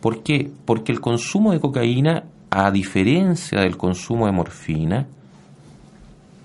[0.00, 0.50] ¿Por qué?
[0.64, 5.06] Porque el consumo de cocaína, a diferencia del consumo de morfina,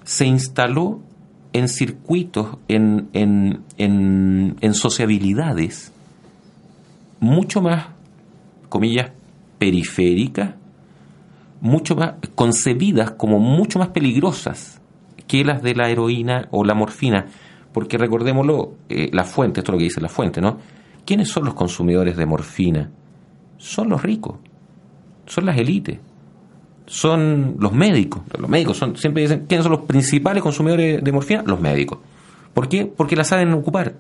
[0.06, 1.02] se instaló
[1.52, 5.92] en circuitos, en, en, en, en sociabilidades
[7.20, 7.88] mucho más,
[8.70, 9.12] comillas,
[9.58, 10.56] periféricas,
[11.60, 14.80] mucho más concebidas como mucho más peligrosas
[15.28, 17.26] que las de la heroína o la morfina,
[17.74, 20.60] porque recordémoslo, eh, la fuente, esto es lo que dice la fuente, ¿no?
[21.04, 22.92] ¿Quiénes son los consumidores de morfina?
[23.58, 24.38] Son los ricos,
[25.26, 26.00] son las élites,
[26.86, 28.22] son los médicos.
[28.38, 31.44] Los médicos son, siempre dicen, ¿quiénes son los principales consumidores de morfina?
[31.46, 32.00] Los médicos.
[32.54, 32.86] ¿Por qué?
[32.86, 33.94] Porque la saben ocupar.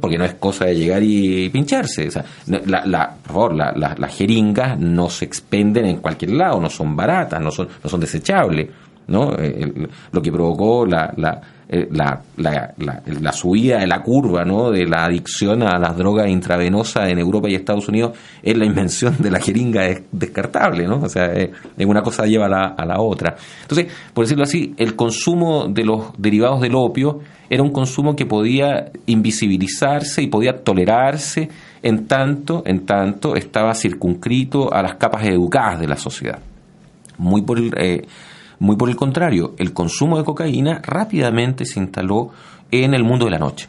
[0.00, 2.08] Porque no es cosa de llegar y pincharse.
[2.08, 6.60] O sea, la, la, por favor, la, las jeringas no se expenden en cualquier lado,
[6.60, 8.68] no son baratas, no son, no son desechables.
[9.06, 9.34] ¿no?
[9.38, 14.70] Eh, lo que provocó la, la, eh, la, la, la, subida de la curva ¿no?
[14.70, 19.16] de la adicción a las drogas intravenosas en Europa y Estados Unidos es la invención
[19.18, 21.00] de la jeringa descartable, ¿no?
[21.02, 23.36] O sea, es, una cosa lleva a la, otra.
[23.60, 28.24] Entonces, por decirlo así, el consumo de los derivados del opio era un consumo que
[28.24, 31.50] podía invisibilizarse y podía tolerarse
[31.82, 36.38] en tanto, en tanto estaba circunscrito a las capas educadas de la sociedad.
[37.18, 38.06] Muy por el, eh,
[38.58, 42.30] muy por el contrario, el consumo de cocaína rápidamente se instaló
[42.70, 43.68] en el mundo de la noche.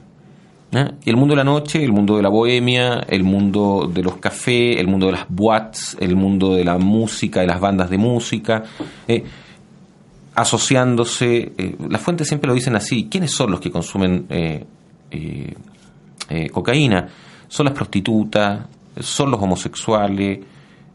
[0.72, 0.92] ¿eh?
[1.06, 4.78] El mundo de la noche, el mundo de la bohemia, el mundo de los cafés,
[4.78, 8.64] el mundo de las boates, el mundo de la música, de las bandas de música,
[9.08, 9.24] eh,
[10.36, 14.28] asociándose, eh, las fuentes siempre lo dicen así, ¿quiénes son los que consumen
[16.52, 17.08] cocaína?
[17.48, 18.66] Son las prostitutas,
[19.00, 20.40] son los homosexuales,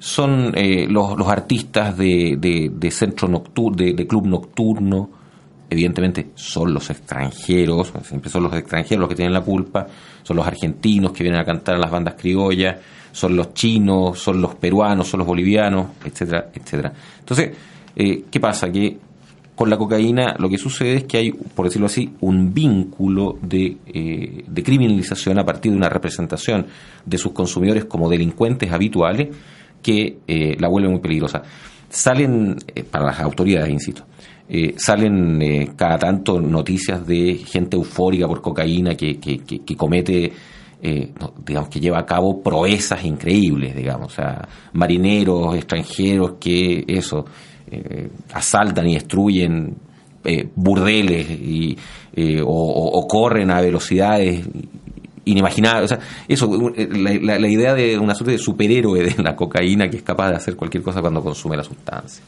[0.04, 5.08] son eh, los, los, artistas de, de, centro nocturno, de, club nocturno,
[5.70, 9.86] evidentemente son los extranjeros, siempre son los extranjeros los que tienen la culpa,
[10.22, 12.76] son los argentinos que vienen a cantar a las bandas criollas,
[13.12, 16.92] son los chinos, son los peruanos, son los bolivianos, etcétera, etcétera.
[17.20, 17.52] Entonces,
[17.96, 18.70] eh, ¿qué pasa?
[18.70, 18.98] Que
[19.54, 23.78] con la cocaína lo que sucede es que hay, por decirlo así, un vínculo de,
[23.86, 26.66] eh, de criminalización a partir de una representación
[27.06, 29.28] de sus consumidores como delincuentes habituales
[29.85, 31.42] que eh, la vuelve muy peligrosa.
[31.88, 34.05] Salen, eh, para las autoridades, insisto,
[34.49, 40.33] eh, salen cada tanto noticias de gente eufórica por cocaína que, que, que, comete,
[41.47, 47.25] digamos, que lleva a cabo proezas increíbles, digamos, o sea, marineros extranjeros que eso,
[48.35, 49.77] asaltan y destruyen
[50.55, 51.77] burdeles y,
[52.42, 54.47] o, o, corren a velocidades
[55.24, 55.84] inimaginable.
[55.84, 59.98] O sea, eso, la, la, idea de una suerte de superhéroe de la cocaína que
[59.98, 62.24] es capaz de hacer cualquier cosa cuando consume la sustancia.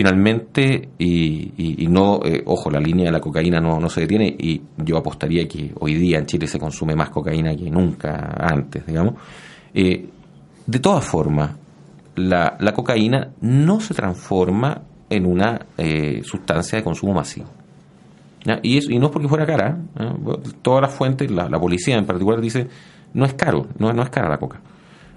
[0.00, 4.62] Finalmente, y, no, eh, ojo, la línea de la cocaína no, no se detiene y
[4.78, 9.14] yo apostaría que hoy día en Chile se consume más cocaína que nunca antes, digamos.
[9.74, 10.08] Eh,
[10.64, 11.56] de todas formas,
[12.14, 14.80] la, la, cocaína no se transforma
[15.10, 17.48] en una eh, sustancia de consumo masivo.
[18.62, 19.78] Y, y no es porque fuera cara.
[19.98, 20.12] ¿eh?
[20.62, 22.68] Todas las fuentes, la, policía en particular, dice
[23.12, 24.60] no es caro, no, no es cara la coca.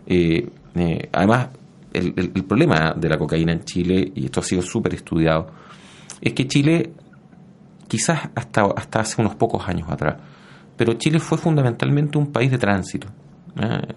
[0.07, 1.49] Eh, eh, además,
[1.93, 5.47] el, el, problema de la cocaína en Chile, y esto ha sido súper estudiado,
[6.19, 6.91] es que Chile,
[7.88, 10.15] quizás hasta, hasta hace unos pocos años atrás,
[10.75, 13.07] pero Chile fue fundamentalmente un país de tránsito.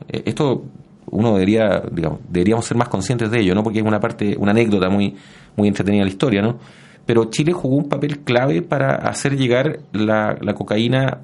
[0.09, 0.65] Esto
[1.11, 3.62] uno debería, digamos, deberíamos ser más conscientes de ello, ¿no?
[3.62, 5.15] Porque es una parte, una anécdota muy,
[5.57, 6.59] muy entretenida de la historia, ¿no?
[7.07, 11.21] Pero Chile jugó un papel clave para hacer llegar la, cocaína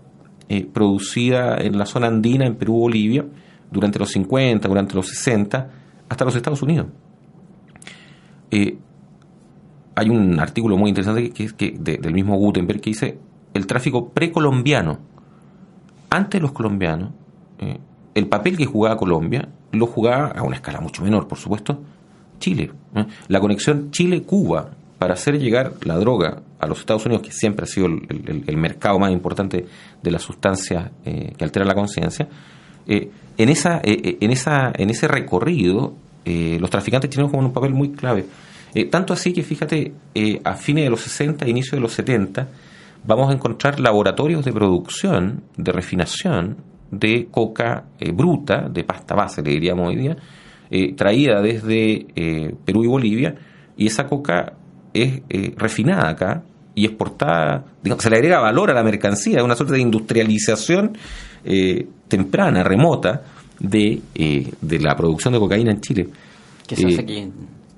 [0.49, 3.25] eh, producida en la zona andina, en Perú, Bolivia,
[3.71, 5.71] durante los 50, durante los 60,
[6.09, 6.87] hasta los Estados Unidos.
[8.53, 8.79] Eh,
[9.95, 13.19] hay un artículo muy interesante que, que del mismo Gutenberg que dice
[13.53, 14.99] el tráfico precolombiano.
[16.11, 17.11] Antes de los colombianos,
[17.59, 17.79] eh,
[18.15, 21.81] el papel que jugaba Colombia lo jugaba a una escala mucho menor, por supuesto,
[22.39, 22.71] Chile.
[23.29, 24.71] La conexión Chile-Cuba
[25.03, 29.01] para hacer llegar la droga a los Estados Unidos, que siempre ha sido el, mercado
[29.01, 29.67] más importante
[30.01, 32.29] de las sustancias eh, que alteran la conciencia,
[32.87, 37.75] eh, en, esa, eh, en, esa, en ese recorrido los traficantes chilenos juegan un papel
[37.75, 38.27] muy clave.
[38.93, 39.93] tanto así que, fíjate,
[40.45, 42.47] a fines de los 60, inicio de los 70,
[43.05, 46.59] vamos a encontrar laboratorios de producción, de refinación
[46.93, 50.17] de coca bruta, de pasta base, le diríamos hoy día,
[50.97, 52.07] traída desde
[52.65, 53.35] Perú y Bolivia,
[53.77, 54.53] y esa coca
[54.93, 56.43] es eh, refinada acá
[56.75, 60.97] y exportada, digamos, se le agrega valor a la mercancía, una suerte de industrialización
[61.45, 63.23] eh, temprana, remota,
[63.59, 66.09] de, eh, de la producción de cocaína en Chile.
[66.67, 67.29] ¿Qué se hace aquí?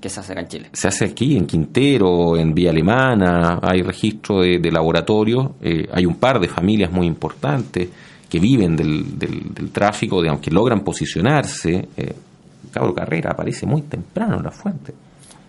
[0.00, 0.68] que se hace acá en Chile.
[0.70, 6.04] Se hace aquí, en Quintero, en Vía Alemana, hay registro de, de laboratorio, eh, hay
[6.04, 7.88] un par de familias muy importantes
[8.28, 11.88] que viven del, del, tráfico, de, aunque logran posicionarse.
[12.70, 14.92] Cabo Carrera aparece muy temprano en la fuente.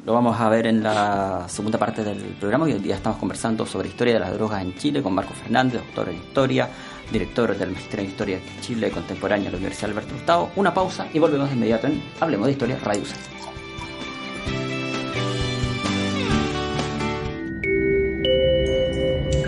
[0.05, 2.65] Lo vamos a ver en la segunda parte del programa.
[2.65, 6.09] Hoy día estamos conversando sobre historia de las drogas en Chile con Marco Fernández, doctor
[6.09, 6.69] en historia,
[7.11, 10.51] director del Magisterio en Historia de Chile Contemporánea de la Universidad Alberto Hurtado.
[10.57, 13.15] Una pausa y volvemos de inmediato en Hablemos de Historia Radio C.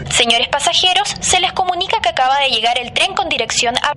[0.10, 3.94] Señores pasajeros, se les comunica que acaba de llegar el tren con dirección a...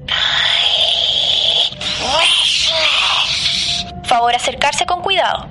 [4.11, 5.46] Favor acercarse con cuidado.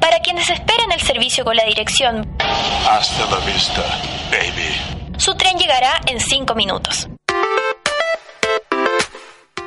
[0.00, 2.24] Para quienes esperan el servicio con la dirección...
[2.88, 3.82] Hasta la vista,
[4.30, 5.18] baby.
[5.18, 7.08] Su tren llegará en 5 minutos.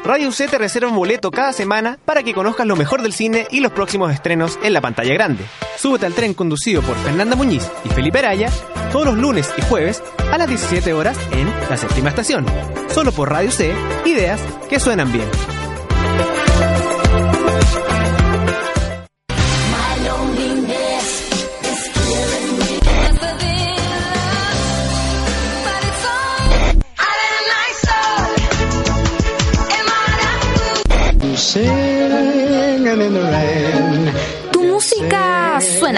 [0.06, 3.46] Radio UC te reserva un boleto cada semana para que conozcas lo mejor del cine
[3.52, 5.44] y los próximos estrenos en la pantalla grande.
[5.78, 8.50] Súbete al tren conducido por Fernanda Muñiz y Felipe Araya
[8.94, 12.46] todos los lunes y jueves a las 17 horas en la séptima estación.
[12.88, 13.76] Solo por Radio C,
[14.06, 15.28] ideas que suenan bien.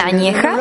[0.00, 0.56] Añeja?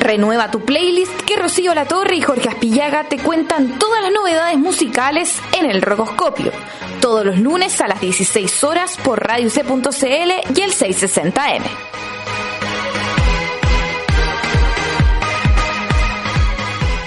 [0.00, 4.56] Renueva tu playlist que Rocío La Torre y Jorge Aspillaga te cuentan todas las novedades
[4.56, 6.52] musicales en el Rogoscopio.
[7.00, 11.62] Todos los lunes a las 16 horas por Radio C.cl y el 660M.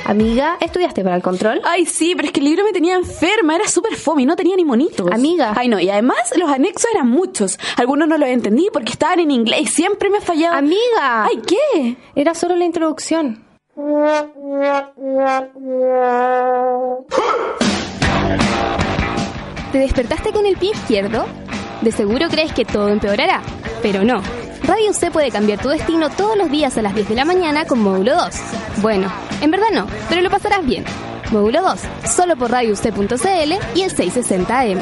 [0.09, 1.61] Amiga, ¿estudiaste para el control?
[1.63, 4.35] Ay, sí, pero es que el libro me tenía enferma, era súper fome y no
[4.35, 5.07] tenía ni monitos.
[5.11, 5.53] Amiga.
[5.55, 7.59] Ay, no, y además los anexos eran muchos.
[7.77, 10.57] Algunos no los entendí porque estaban en inglés y siempre me fallaba.
[10.57, 11.25] Amiga.
[11.25, 11.95] Ay, ¿qué?
[12.15, 13.45] Era solo la introducción.
[19.71, 21.27] ¿Te despertaste con el pie izquierdo?
[21.81, 23.43] De seguro crees que todo empeorará,
[23.83, 24.23] pero no.
[24.69, 27.65] Radio C puede cambiar tu destino todos los días a las 10 de la mañana
[27.65, 28.35] con Módulo 2.
[28.83, 30.85] Bueno, en verdad no, pero lo pasarás bien.
[31.31, 34.79] Módulo 2, solo por radioc.cl y el 660M.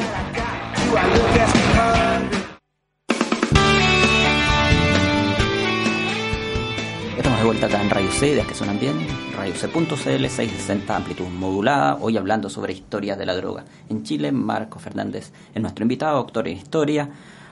[7.16, 8.94] Estamos de vuelta acá en Radio C, ideas que suenan bien,
[9.38, 13.64] radioc.cl, 660 amplitud modulada, hoy hablando sobre historia de la droga.
[13.88, 17.08] En Chile, Marco Fernández es nuestro invitado, doctor en historia,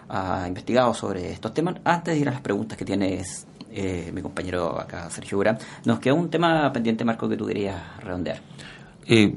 [0.09, 1.77] ha investigado sobre estos temas.
[1.85, 5.99] Antes de ir a las preguntas que tienes eh, mi compañero acá, Sergio Ura, nos
[5.99, 8.40] queda un tema pendiente, Marco, que tú querías redondear.
[9.07, 9.35] Eh,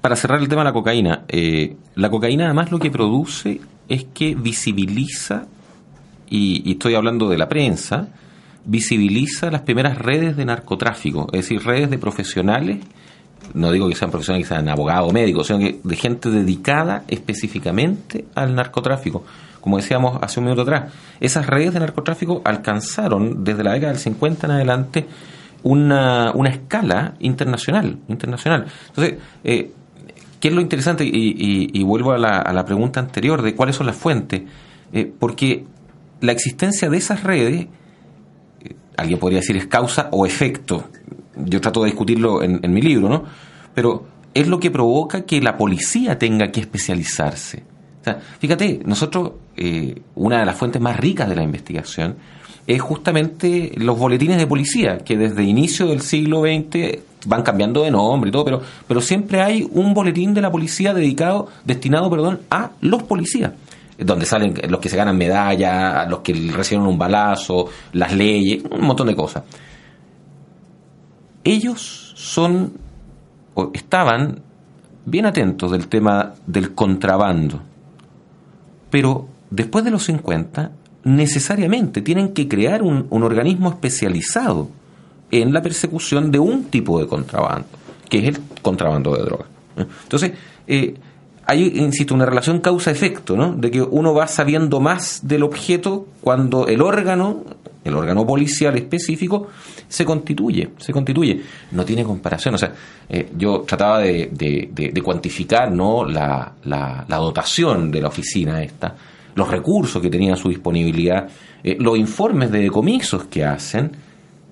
[0.00, 4.04] para cerrar el tema de la cocaína, eh, la cocaína además lo que produce es
[4.12, 5.46] que visibiliza,
[6.28, 8.08] y estoy hablando de la prensa,
[8.64, 12.78] visibiliza las primeras redes de narcotráfico, es decir, redes de profesionales,
[13.52, 17.04] no digo que sean profesionales, que sean abogados o médicos, sino que de gente dedicada
[17.08, 19.24] específicamente al narcotráfico.
[19.64, 24.00] Como decíamos hace un minuto atrás, esas redes de narcotráfico alcanzaron desde la década del
[24.00, 25.06] 50 en adelante
[25.62, 28.66] una, una escala internacional, internacional.
[28.88, 29.72] Entonces, eh,
[30.38, 31.06] ¿qué es lo interesante?
[31.06, 34.42] Y, y- y vuelvo a la, pregunta anterior de cuáles son las fuentes.
[34.92, 35.64] Eh, porque
[36.20, 37.66] la existencia de esas redes
[38.98, 40.84] alguien podría decir es causa o efecto.
[41.36, 43.24] Yo trato de discutirlo en, en mi libro, ¿no?
[43.74, 47.62] Pero es lo que provoca que la policía tenga que especializarse.
[48.00, 52.16] O sea, fíjate, nosotros, eh, una de las fuentes más ricas de la investigación
[52.66, 57.90] es justamente los boletines de policía, que desde inicio del siglo XX van cambiando de
[57.90, 62.40] nombre y todo, pero, pero siempre hay un boletín de la policía dedicado, destinado, perdón,
[62.50, 63.52] a los policías
[63.98, 68.86] donde salen los que se ganan medallas, los que reciben un balazo, las leyes, un
[68.86, 69.44] montón de cosas.
[71.44, 72.72] Ellos son
[73.54, 74.40] o estaban
[75.06, 77.60] bien atentos del tema del contrabando,
[78.90, 80.72] pero después de los 50
[81.04, 84.68] necesariamente tienen que crear un, un organismo especializado
[85.30, 87.66] en la persecución de un tipo de contrabando,
[88.08, 89.46] que es el contrabando de drogas.
[89.76, 90.32] Entonces,
[90.66, 90.94] eh,
[91.46, 93.52] hay, insisto, una relación causa-efecto, ¿no?
[93.54, 97.44] De que uno va sabiendo más del objeto cuando el órgano,
[97.84, 99.48] el órgano policial específico,
[99.88, 101.42] se constituye, se constituye.
[101.72, 102.54] No tiene comparación.
[102.54, 102.72] O sea,
[103.08, 106.04] eh, yo trataba de- de cuantificar, ¿no?
[106.06, 108.94] La, la- la dotación de la oficina esta,
[109.34, 111.28] los recursos que tenía a su disponibilidad,
[111.62, 113.90] eh, los informes de decomisos que hacen,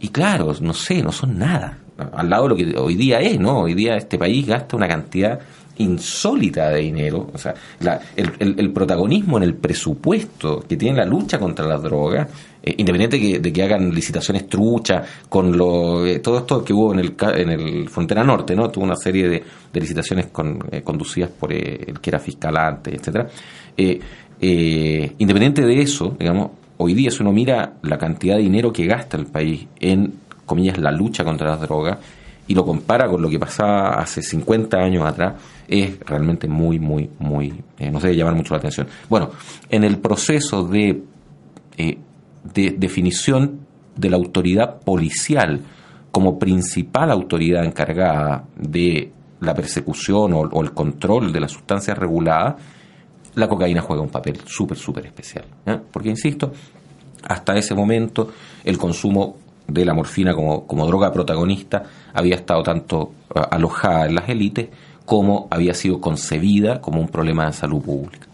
[0.01, 1.79] y claro, no sé, no son nada.
[2.15, 3.61] Al lado de lo que hoy día es, ¿no?
[3.61, 5.39] Hoy día este país gasta una cantidad
[5.79, 7.31] insólita de dinero.
[7.33, 11.67] O sea, la- el, el- el protagonismo en el presupuesto que tiene la lucha contra
[11.67, 12.29] las drogas
[12.63, 16.93] eh, independiente que- de que hagan licitaciones truchas con lo, eh, todo esto que hubo
[16.93, 18.71] en el, en el Frontera Norte, ¿no?
[18.71, 23.29] Tuvo una serie de, de licitaciones con- conducidas por el que era fiscal antes, etcétera.
[24.45, 28.87] Eh, independiente de eso, digamos, hoy día si uno mira la cantidad de dinero que
[28.87, 30.15] gasta el país en,
[30.45, 31.99] comillas, la lucha contra las drogas
[32.49, 35.35] y lo compara con lo que pasaba hace 50 años atrás,
[35.69, 38.89] es realmente muy, muy, muy, eh, no sé, llamar mucho la atención.
[39.09, 39.31] Bueno,
[39.71, 41.03] en el proceso de
[41.79, 41.99] eh,
[42.55, 43.61] de definición
[43.97, 45.61] de la autoridad policial
[46.11, 52.57] como principal autoridad encargada de la persecución o el control de las sustancias reguladas,
[53.35, 55.45] la cocaína juega un papel súper, súper especial.
[55.67, 55.79] ¿eh?
[55.91, 56.53] Porque, insisto,
[57.25, 58.31] hasta ese momento
[58.65, 63.13] el consumo de la morfina como, como droga protagonista había estado tanto
[63.51, 64.69] alojada en las élites
[65.05, 68.27] como había sido concebida como un problema de salud pública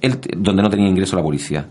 [0.00, 1.66] el- donde no tenía ingreso la policía.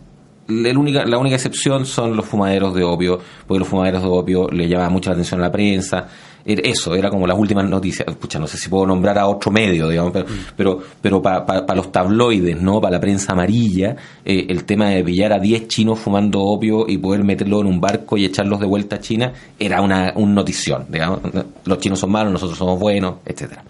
[0.47, 4.47] La única, la única excepción son los fumaderos de opio, porque los fumaderos de opio
[4.49, 6.07] le llamaban mucha atención a la prensa.
[6.45, 8.07] Eso, era como las últimas noticias.
[8.15, 11.91] Pucha, no sé si puedo nombrar a otro medio, digamos, pero, pero, pero para los
[11.91, 12.79] tabloides, ¿no?
[12.79, 16.99] Para la prensa amarilla, eh, el tema de pillar a 10 chinos fumando opio y
[16.99, 20.85] poder meterlo en un barco y echarlos de vuelta a China era una un notición,
[20.87, 21.21] digamos.
[21.65, 23.63] Los chinos son malos, nosotros somos buenos, etcétera.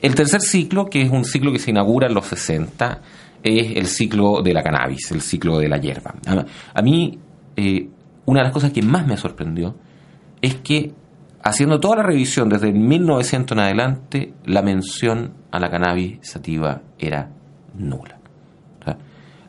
[0.00, 3.02] El tercer ciclo, que es un ciclo que se inaugura en los 60,
[3.42, 6.14] es el ciclo de la cannabis, el ciclo de la hierba.
[6.26, 7.18] A, a mí,
[7.56, 7.86] eh,
[8.24, 9.74] una de las cosas que más me sorprendió
[10.40, 10.92] es que,
[11.42, 16.82] haciendo toda la revisión desde el 1900 en adelante, la mención a la cannabis sativa
[16.98, 17.30] era
[17.74, 18.18] nula.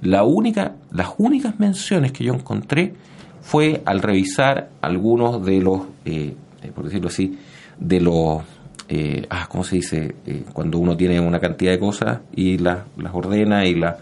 [0.02, 2.94] La única, las únicas menciones que yo encontré
[3.39, 7.39] fue al revisar algunos de los, eh, eh, por decirlo así,
[7.80, 8.44] de los,
[8.89, 10.16] eh, ah, ¿cómo se dice?
[10.26, 13.96] Eh, cuando uno tiene una cantidad de cosas y las, las ordena y las...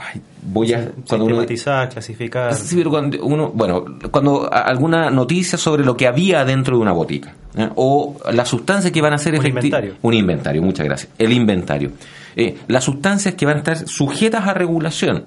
[0.00, 0.90] Ay, voy a...
[1.06, 1.46] Cuando uno,
[1.90, 2.54] clasificar.
[2.54, 6.92] Sí, pero cuando uno, bueno, cuando alguna noticia sobre lo que había dentro de una
[6.92, 7.68] botica ¿eh?
[7.74, 9.96] o las sustancias que van a ser Un inventario.
[10.02, 11.92] un inventario, muchas gracias, el inventario,
[12.36, 15.24] Eh, las sustancias que van a estar sujetas a regulación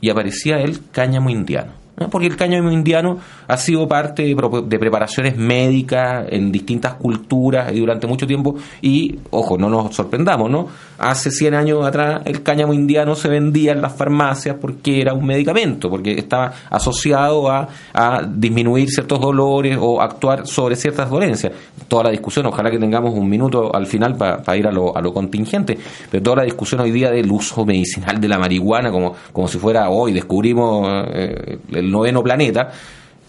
[0.00, 1.79] y aparecía el cáñamo indiano.
[2.08, 4.34] Porque el cáñamo indiano ha sido parte de,
[4.66, 8.56] de preparaciones médicas en distintas culturas y durante mucho tiempo.
[8.80, 10.68] Y, ojo, no nos sorprendamos, ¿no?
[10.98, 15.26] Hace 100 años atrás el cáñamo indiano se vendía en las farmacias porque era un
[15.26, 21.52] medicamento, porque estaba asociado a, a disminuir ciertos dolores o actuar sobre ciertas dolencias.
[21.88, 25.00] Toda la discusión, ojalá que tengamos un minuto al final para ir a lo, a
[25.00, 25.78] lo contingente,
[26.10, 29.58] pero toda la discusión hoy día del uso medicinal de la marihuana como, como si
[29.58, 32.70] fuera hoy descubrimos eh, el noveno planeta.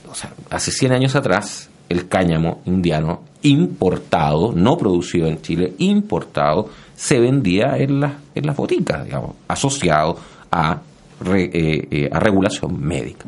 [0.10, 6.70] O sea, hace 100 años atrás el cáñamo indiano importado, no producido en Chile, importado,
[6.96, 10.18] se vendía en las, en las boticas, digamos, asociado
[10.52, 10.80] a,
[11.20, 13.26] re- eh, eh, a regulación médica.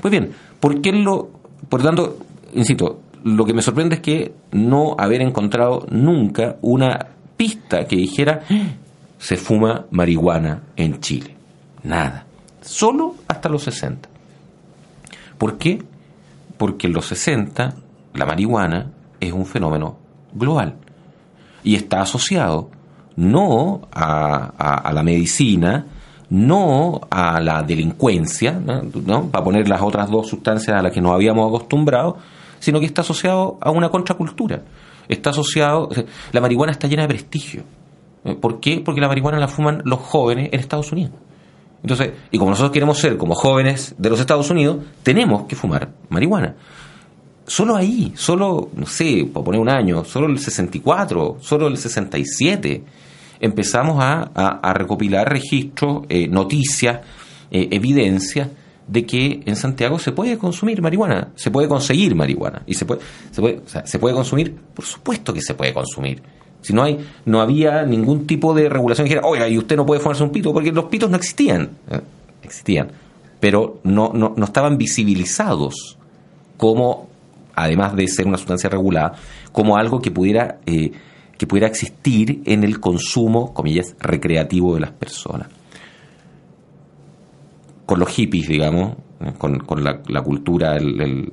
[0.00, 0.30] Pues bien,
[0.60, 1.30] ¿por qué lo...?
[1.68, 2.18] Por tanto,
[2.54, 8.42] insisto, lo que me sorprende es que no haber encontrado nunca una pista que dijera
[8.48, 8.54] "Ah,
[9.18, 11.34] se fuma marihuana en Chile.
[11.82, 12.24] Nada.
[12.62, 14.08] Solo hasta los 60.
[15.38, 15.82] ¿Por qué?
[16.58, 17.74] Porque en los 60
[18.14, 19.96] la marihuana es un fenómeno
[20.34, 20.76] global
[21.62, 22.70] y está asociado
[23.16, 24.52] no a,
[24.88, 25.86] a- la medicina,
[26.30, 29.26] no a la delincuencia, ¿no?
[29.28, 32.18] para poner las otras dos sustancias a las que nos habíamos acostumbrado,
[32.58, 34.62] sino que está asociado a una contracultura.
[35.08, 35.88] Está asociado,
[36.32, 37.62] la marihuana está llena de prestigio.
[38.40, 38.82] ¿Por qué?
[38.84, 41.12] Porque la marihuana la fuman los jóvenes en Estados Unidos.
[41.86, 45.88] Entonces, y como nosotros queremos ser como jóvenes de los Estados Unidos, tenemos que fumar
[46.08, 46.56] marihuana.
[47.46, 52.82] Solo ahí, solo, no sé, por poner un año, solo el 64, solo el 67,
[53.38, 57.02] empezamos a, a- a recopilar registros, eh, noticias,
[57.52, 58.48] eh, evidencias
[58.88, 63.00] de que en Santiago se puede consumir marihuana, se puede conseguir marihuana y se puede,
[63.30, 66.20] se puede, o sea, se puede consumir, por supuesto que se puede consumir.
[66.66, 69.86] Si no hay, no había ningún tipo de regulación que dijera, oiga, y usted no
[69.86, 72.00] puede fumarse un pito, porque los pitos no existían, Eh,
[72.42, 72.88] existían,
[73.38, 75.96] pero no, no, no estaban visibilizados
[76.56, 77.08] como,
[77.54, 79.12] además de ser una sustancia regulada,
[79.52, 80.90] como algo que pudiera, eh,
[81.38, 85.48] que pudiera existir en el consumo, comillas, recreativo de las personas.
[87.84, 91.32] Con los hippies, digamos, eh, con, con la, cultura, el-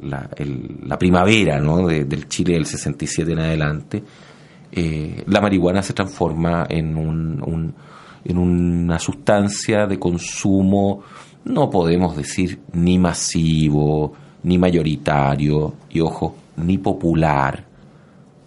[0.86, 1.88] la primavera ¿no?
[1.88, 4.04] de- del Chile del 67 en adelante,
[4.76, 7.74] eh, la marihuana se transforma en, un,
[8.26, 11.02] una sustancia de consumo,
[11.46, 14.14] no podemos decir ni masivo,
[14.44, 17.66] ni mayoritario, y ojo, ni popular.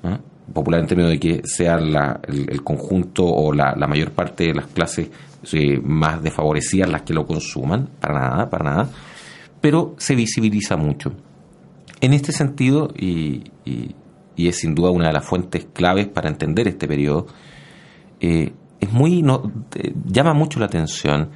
[0.02, 0.18] ¿eh?
[0.52, 4.54] Popular en términos de que sea la- el, conjunto o la, la mayor parte de
[4.54, 5.10] las clases
[5.52, 8.88] eh, más desfavorecidas las que lo consuman, para nada, para nada,
[9.60, 11.12] pero se visibiliza mucho.
[12.00, 13.44] En este sentido, y,
[14.36, 17.26] es sin duda una de las fuentes claves para entender este periodo,
[18.20, 19.24] eh, es muy
[19.74, 21.30] eh, llama mucho la atención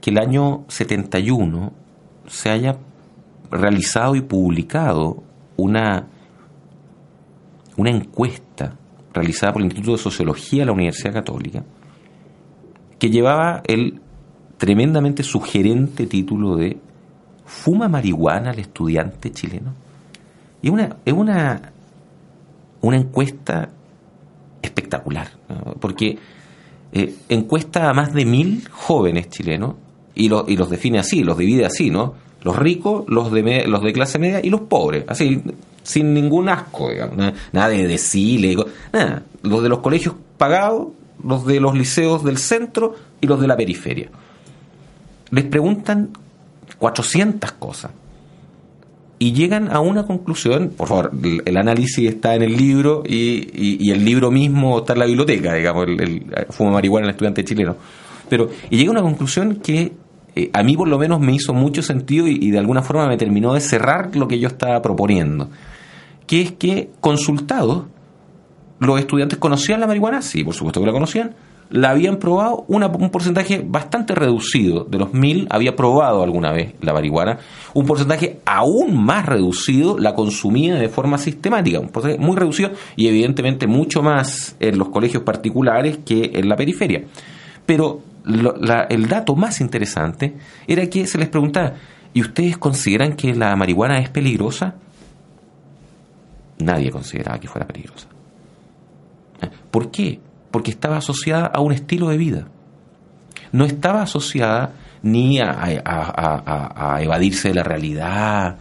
[0.00, 1.72] que el año 71
[2.26, 2.76] se haya
[3.50, 5.22] realizado y publicado
[5.56, 6.08] una,
[7.76, 8.76] una encuesta
[9.12, 11.64] realizada por el Instituto de Sociología de la Universidad Católica,
[12.98, 14.00] que llevaba el
[14.58, 16.78] tremendamente sugerente título de
[17.46, 19.74] ¿Fuma marihuana el estudiante chileno?
[20.62, 21.73] Y una, es una,
[22.84, 23.70] una encuesta
[24.62, 25.28] espectacular,
[25.80, 26.18] porque
[26.92, 29.74] eh, encuesta a más de mil jóvenes chilenos
[30.14, 32.14] y, y los define así, los divide así, ¿no?
[32.42, 35.42] Los ricos, los de, los de clase media y los pobres, así,
[35.82, 37.16] sin ningún asco, digamos,
[37.52, 38.56] nada de decirle,
[38.92, 39.22] nada.
[39.42, 40.88] Los de los colegios pagados,
[41.22, 44.10] los de los liceos del centro y los de la periferia.
[45.30, 46.10] Les preguntan
[46.78, 47.90] 400 cosas
[49.24, 51.10] y llegan a una conclusión, por favor,
[51.46, 55.86] el, análisis está en el libro y, el libro mismo está en la biblioteca, digamos,
[55.88, 57.74] el, el fuma marihuana el estudiante chileno.
[58.28, 59.94] Pero, y llega a una conclusión que
[60.36, 63.16] eh, a mí por lo menos me hizo mucho sentido y, de alguna forma me
[63.16, 65.48] terminó de cerrar lo que yo estaba proponiendo,
[66.26, 67.84] que es que consultados,
[68.78, 71.34] los estudiantes conocían la marihuana, sí, por supuesto que la conocían,
[71.74, 76.92] la habían probado, un porcentaje bastante reducido de los mil había probado alguna vez la
[76.92, 77.40] marihuana,
[77.74, 83.08] un porcentaje aún más reducido la consumía de forma sistemática, un porcentaje muy reducido y
[83.08, 87.06] evidentemente mucho más en los colegios particulares que en la periferia.
[87.66, 88.02] Pero
[88.88, 90.36] el dato más interesante
[90.68, 91.72] era que se les preguntaba,
[92.12, 94.76] ¿y ustedes consideran que la marihuana es peligrosa?
[96.60, 98.06] Nadie consideraba que fuera peligrosa.
[99.42, 99.50] ¿Eh?
[99.72, 100.20] ¿Por qué?
[100.54, 102.46] Porque estaba asociada a un estilo de vida.
[103.50, 104.70] No estaba asociada
[105.02, 108.58] ni a, evadirse de la realidad,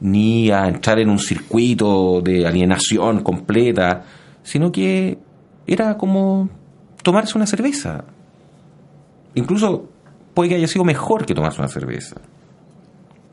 [0.00, 4.02] ni a entrar en un circuito de alienación completa,
[4.42, 5.18] sino que
[5.66, 6.48] era como
[7.02, 8.02] tomarse una cerveza,
[9.34, 9.90] incluso
[10.32, 12.16] puede que haya sido mejor que tomarse una cerveza.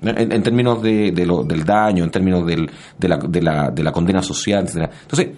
[0.02, 2.58] En, términos de, del daño, en términos de,
[3.08, 4.92] la, de, la, de, la, condena social, etc.
[5.04, 5.30] Entonces,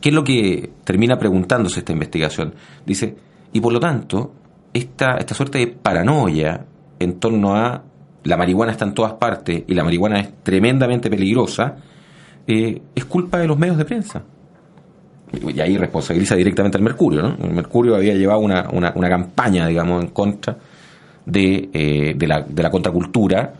[0.00, 2.54] ¿qué es lo que termina preguntándose esta investigación?
[2.84, 3.16] Dice,
[3.52, 4.32] y por lo tanto,
[4.72, 6.64] esta, esta suerte de paranoia
[6.98, 7.82] en torno a
[8.24, 11.76] la marihuana está en todas partes y la marihuana es tremendamente peligrosa,
[12.46, 14.22] eh, es culpa de los medios de prensa
[15.40, 17.36] y ahí responsabiliza directamente al Mercurio, ¿no?
[17.42, 20.56] El Mercurio había llevado una, una, campaña, digamos, en contra
[21.26, 23.54] de, eh, de, la, de la contracultura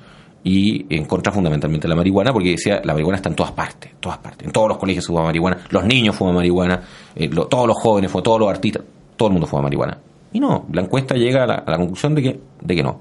[0.45, 3.93] y en contra fundamentalmente de la marihuana, porque decía, la marihuana está en todas partes,
[3.99, 4.47] todas partes.
[4.47, 6.83] En todos los colegios se fuma marihuana, los niños fuman marihuana,
[7.17, 8.83] eh, todos los jóvenes, todos los artistas,
[9.17, 9.99] todo el mundo fuma marihuana.
[10.33, 13.01] Y no, la encuesta llega a la, conclusión de que, de que no.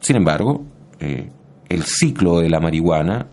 [0.00, 0.62] Sin embargo,
[1.00, 1.28] eh,
[1.68, 3.26] el ciclo de la marihuana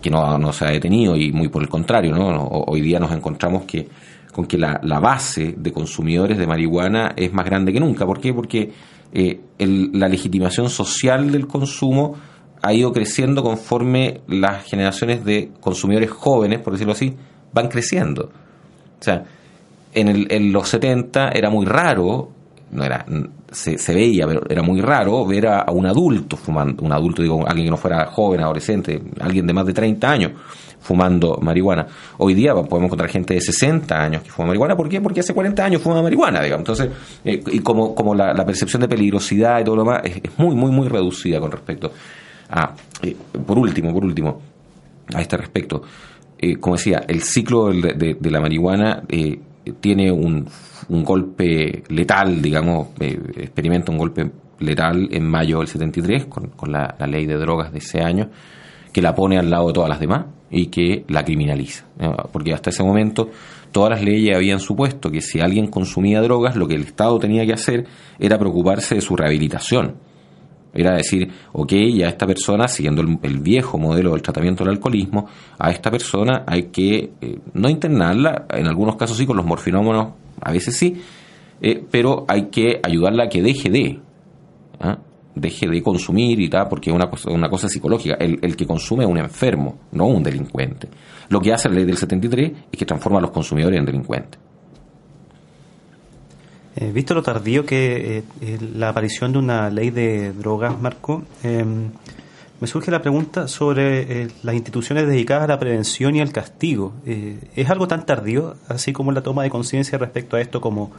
[0.00, 2.46] que no, no, se ha detenido y muy por el contrario, ¿no?
[2.48, 3.88] Hoy día nos encontramos que
[4.32, 8.04] con que la, la base de consumidores de marihuana es más grande que nunca.
[8.04, 8.34] ¿Por qué?
[8.34, 8.70] Porque
[9.12, 12.14] eh, la legitimación social del consumo
[12.62, 17.14] ha ido creciendo conforme las generaciones de consumidores jóvenes, por decirlo así,
[17.52, 18.30] van creciendo.
[18.98, 19.24] O sea,
[19.94, 22.30] en, el, en los 70 era muy raro
[22.70, 23.06] no era
[23.50, 27.46] se, se, veía, pero era muy raro ver a, un adulto fumando, un adulto, digo,
[27.46, 30.32] alguien que no fuera joven, adolescente, alguien de más de 30 años
[30.86, 31.86] fumando marihuana.
[32.18, 34.76] Hoy día podemos encontrar gente de 60 años que fuma marihuana.
[34.76, 35.00] ¿Por qué?
[35.00, 36.60] Porque hace 40 años fuma marihuana, digamos.
[36.60, 36.90] Entonces,
[37.24, 40.70] eh, y como, como la, percepción de peligrosidad y todo lo demás es, muy, muy,
[40.70, 41.92] muy reducida con respecto
[42.50, 42.72] a...
[43.02, 44.40] Eh, por último, por último,
[45.12, 45.82] a este respecto,
[46.38, 49.02] eh, como decía, el ciclo de, de la marihuana
[49.80, 50.46] tiene un
[50.88, 54.30] un golpe letal, digamos, experimenta un golpe
[54.60, 58.30] letal en mayo del 73 con, con la, ley de drogas de ese año,
[58.92, 61.86] que la pone al lado de todas las demás y que la criminaliza.
[62.32, 63.30] Porque hasta ese momento
[63.72, 67.44] todas las leyes habían supuesto que si alguien consumía drogas, lo que el Estado tenía
[67.44, 67.86] que hacer
[68.18, 69.96] era preocuparse de su rehabilitación.
[70.72, 75.26] Era decir, ok, ya esta persona, siguiendo el, viejo modelo del tratamiento del alcoholismo,
[75.58, 80.08] a esta persona hay que eh, no internarla, en algunos casos sí, con los morfinómonos
[80.40, 81.00] a veces sí,
[81.62, 84.00] eh, pero hay que ayudarla a que deje de,
[84.80, 84.98] ¿ah?
[85.36, 88.16] Deje de consumir y tal, porque es una cosa, una cosa psicológica.
[88.18, 90.88] El, el, que consume es un enfermo, no un delincuente.
[91.28, 94.40] Lo que hace la ley del 73 es que transforma a los consumidores en delincuentes.
[96.74, 101.90] Eh, visto lo tardío que eh, la aparición de una ley de drogas, Marco, em,
[102.58, 106.94] me surge la pregunta sobre eh, las instituciones dedicadas a la prevención y al castigo.
[107.04, 110.90] Eh, ¿Es algo tan tardío, así como la toma de conciencia respecto a esto, como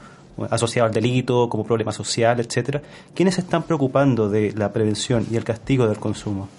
[0.49, 2.81] asociado al delito, como problema social, etcétera.
[3.13, 6.49] ¿Quiénes se están preocupando de la prevención y el castigo del consumo?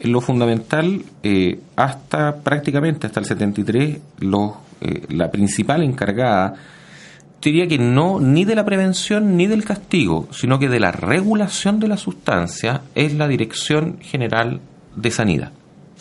[0.00, 6.54] Lo fundamental, eh, hasta prácticamente hasta el 73, los, eh, la principal encargada
[7.50, 11.80] diría que no ni de la prevención ni del castigo, sino que de la regulación
[11.80, 14.60] de la sustancia es la Dirección General
[14.94, 15.52] de Sanidad,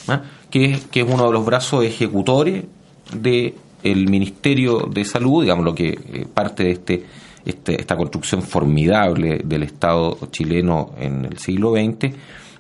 [0.08, 0.22] ¿ah?
[0.50, 2.66] que, es, que es uno de los brazos ejecutores
[3.14, 7.04] del el Ministerio de Salud, digamos lo que eh, parte de este,
[7.46, 12.16] este, esta construcción formidable del Estado chileno en el siglo XX,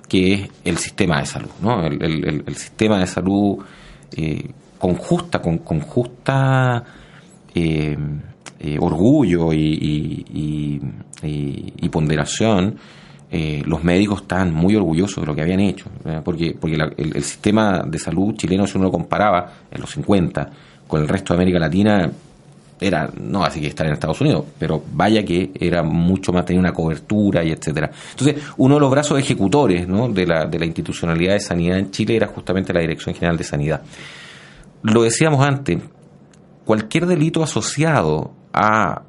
[0.08, 1.86] que es el sistema de salud, ¿no?
[1.86, 3.60] el, sistema de salud
[4.18, 4.50] eh,
[4.82, 6.84] con justa, con, justa
[7.54, 7.96] eh,
[8.60, 10.82] eh, orgullo y,
[11.92, 12.78] ponderación,
[13.30, 15.86] eh, los médicos estaban muy orgullosos de lo que habían hecho,
[16.24, 20.50] porque, porque la, el, sistema de salud chileno, si uno lo comparaba en los 50
[20.92, 22.12] con el resto de América Latina,
[22.82, 26.60] era, no así que estar en Estados Unidos, pero vaya que era mucho más, tenía
[26.60, 27.90] una cobertura y etcétera.
[28.12, 30.10] Entonces, uno de los brazos ejecutores ¿no?
[30.10, 33.44] de, la, de la institucionalidad de sanidad en Chile era justamente la Dirección General de
[33.46, 33.82] Sanidad.
[34.84, 35.82] Lo decíamos antes,
[36.66, 39.04] cualquier delito asociado a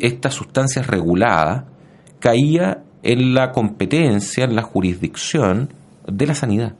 [0.00, 1.64] estas sustancias reguladas
[2.20, 5.72] caía en la competencia, en la jurisdicción
[6.06, 6.74] de la sanidad.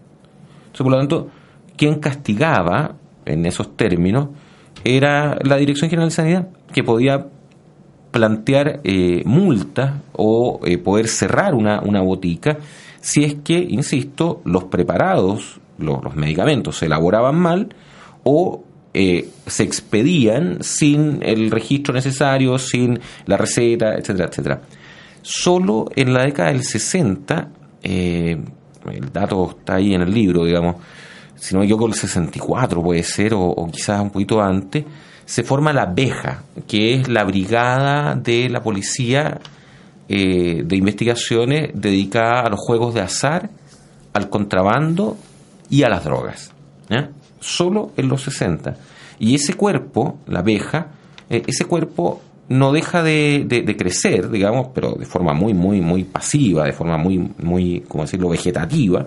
[0.66, 1.30] Entonces, por lo tanto,
[1.76, 2.99] quien castigaba
[3.32, 4.28] en esos términos
[4.84, 7.26] era la Dirección General de Sanidad, que podía
[8.10, 12.58] plantear eh, multas o eh, poder cerrar una, una botica
[13.00, 17.74] si es que, insisto, los preparados, los, medicamentos se elaboraban mal
[18.24, 18.62] o
[18.92, 24.60] eh, se expedían sin el registro necesario, sin la receta, etcétera, etcétera.
[25.22, 27.48] Solo en la década del 60,
[27.82, 28.38] eh,
[28.92, 30.76] el dato está ahí en el libro, digamos,
[31.40, 34.84] si no me equivoco, el 64 puede ser, o, quizás un poquito antes,
[35.24, 39.40] se forma la BEJA, que es la brigada de la policía
[40.08, 43.48] eh, de investigaciones dedicada a los juegos de azar,
[44.12, 45.16] al contrabando
[45.70, 46.52] y a las drogas.
[47.40, 48.76] solo en los 60.
[49.18, 50.88] Y ese cuerpo, la abeja,
[51.30, 52.20] eh, ese cuerpo
[52.50, 56.72] no deja de, de, de, crecer, digamos, pero de forma muy, muy, muy pasiva, de
[56.72, 59.06] forma muy, muy, como decirlo, vegetativa,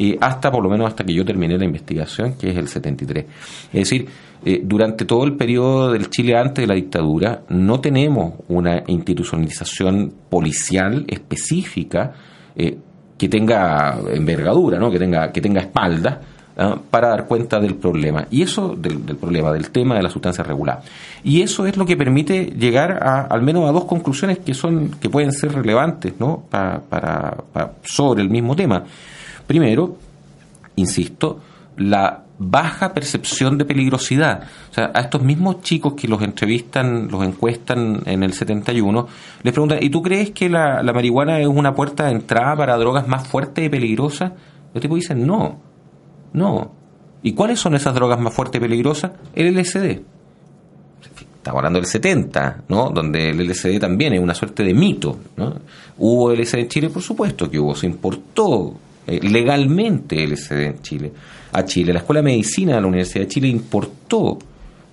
[0.00, 3.26] eh, hasta por lo menos hasta que yo terminé la investigación, que es el 73.
[3.72, 4.06] Es decir,
[4.44, 10.12] eh, durante todo el periodo del Chile antes de la dictadura, no tenemos una institucionalización
[10.30, 12.12] policial específica
[12.54, 12.78] eh,
[13.18, 14.88] que tenga envergadura, ¿no?
[14.92, 16.20] que tenga, que tenga espalda,
[16.56, 16.78] ¿ah?
[16.88, 18.28] para dar cuenta del problema.
[18.30, 20.80] Y eso, del, del, problema, del tema de la sustancia regular.
[21.24, 24.92] Y eso es lo que permite llegar a, al menos a dos conclusiones que son,
[25.00, 26.44] que pueden ser relevantes, ¿no?
[26.48, 28.84] Pa, para, para, sobre el mismo tema.
[29.48, 29.96] Primero,
[30.76, 31.40] insisto,
[31.78, 34.44] la baja percepción de peligrosidad.
[34.70, 39.08] O sea, a estos mismos chicos que los entrevistan, los encuestan en el 71,
[39.42, 42.76] les preguntan, ¿y tú crees que la, la marihuana es una puerta de entrada para
[42.76, 44.32] drogas más fuertes y peligrosas?
[44.74, 45.58] Los tipos dicen, no,
[46.34, 46.72] no.
[47.22, 49.12] ¿Y cuáles son esas drogas más fuertes y peligrosas?
[49.34, 50.02] El LSD.
[51.38, 52.90] Estamos hablando del 70, ¿no?
[52.90, 55.54] Donde el LSD también es una suerte de mito, ¿no?
[55.96, 56.90] ¿Hubo LSD en Chile?
[56.90, 57.74] Por supuesto que hubo.
[57.74, 58.74] Se importó
[59.08, 61.12] eh, legalmente LSD en Chile.
[61.52, 61.92] A Chile.
[61.92, 64.38] La Escuela de Medicina de la Universidad de Chile importó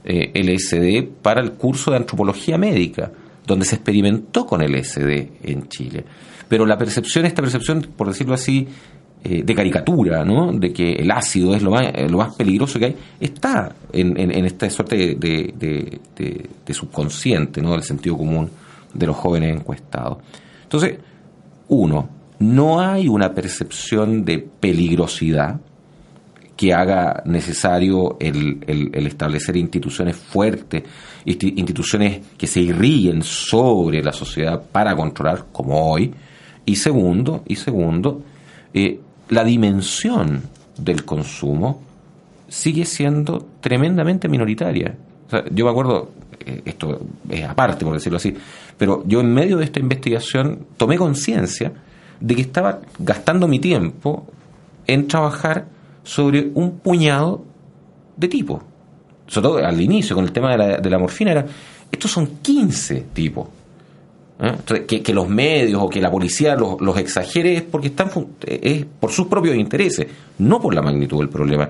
[0.03, 3.11] eh, LSD para el curso de antropología médica,
[3.45, 6.05] donde se experimentó con LSD en Chile.
[6.47, 8.67] Pero la percepción, esta percepción, por decirlo así,
[9.23, 10.51] eh, de caricatura, ¿no?
[10.53, 14.45] De que el ácido es lo más, eh, lo más peligroso que hay, está en,
[14.45, 15.99] esta suerte de,
[16.65, 17.71] de, subconsciente, ¿no?
[17.71, 18.47] Del sentido común
[18.93, 20.19] de los jóvenes encuestados.
[20.61, 20.99] Entonces,
[21.69, 22.07] uno,
[22.45, 25.59] no hay una percepción de peligrosidad
[26.55, 30.83] que haga necesario el, el, establecer instituciones fuertes,
[31.25, 36.13] instituciones que se irríen sobre la sociedad para controlar, como hoy.
[36.65, 38.21] Y segundo, y segundo,
[38.73, 40.43] eh, la dimensión
[40.77, 41.81] del consumo
[42.47, 44.95] sigue siendo tremendamente minoritaria.
[45.51, 46.11] Yo me acuerdo,
[46.45, 48.33] eh, esto es aparte por decirlo así,
[48.77, 51.73] pero yo en medio de esta investigación tomé conciencia
[52.19, 54.25] de que estaba gastando mi tiempo
[54.87, 55.65] en trabajar
[56.03, 57.43] sobre un puñado
[58.15, 58.61] de tipos.
[59.27, 61.45] Sobre todo al inicio, con el tema de la, de la morfina, era,
[61.91, 63.47] estos son 15 tipos.
[64.37, 65.01] ¿Eh?
[65.01, 68.09] Que, los medios o que la policía los, los exagere es porque están
[68.45, 70.07] es por sus propios intereses,
[70.39, 71.69] no por la magnitud del problema.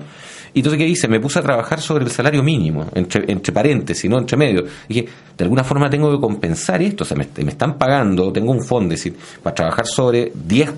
[0.56, 1.06] Y entonces, ¿qué hice?
[1.06, 4.64] Me puse a trabajar sobre el salario mínimo, entre, entre paréntesis, no entre medios.
[4.88, 8.62] Dije, de alguna forma tengo que compensar esto, o sea, me, están pagando, tengo un
[8.62, 10.72] fondo, decir, para trabajar sobre 10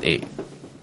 [0.00, 0.20] eh,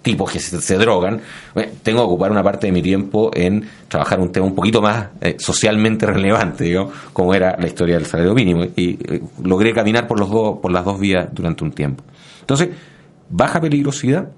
[0.03, 1.19] tipos que se, drogan,
[1.55, 4.79] bueno, tengo que ocupar una parte de mi tiempo en trabajar un tema un poquito
[4.79, 8.63] más eh, socialmente relevante, digamos, como era la historia del salario mínimo.
[8.75, 12.03] Y eh, logré caminar por, los dos, por las dos vías durante un tiempo.
[12.41, 12.69] Entonces,
[13.27, 14.29] baja peligrosidad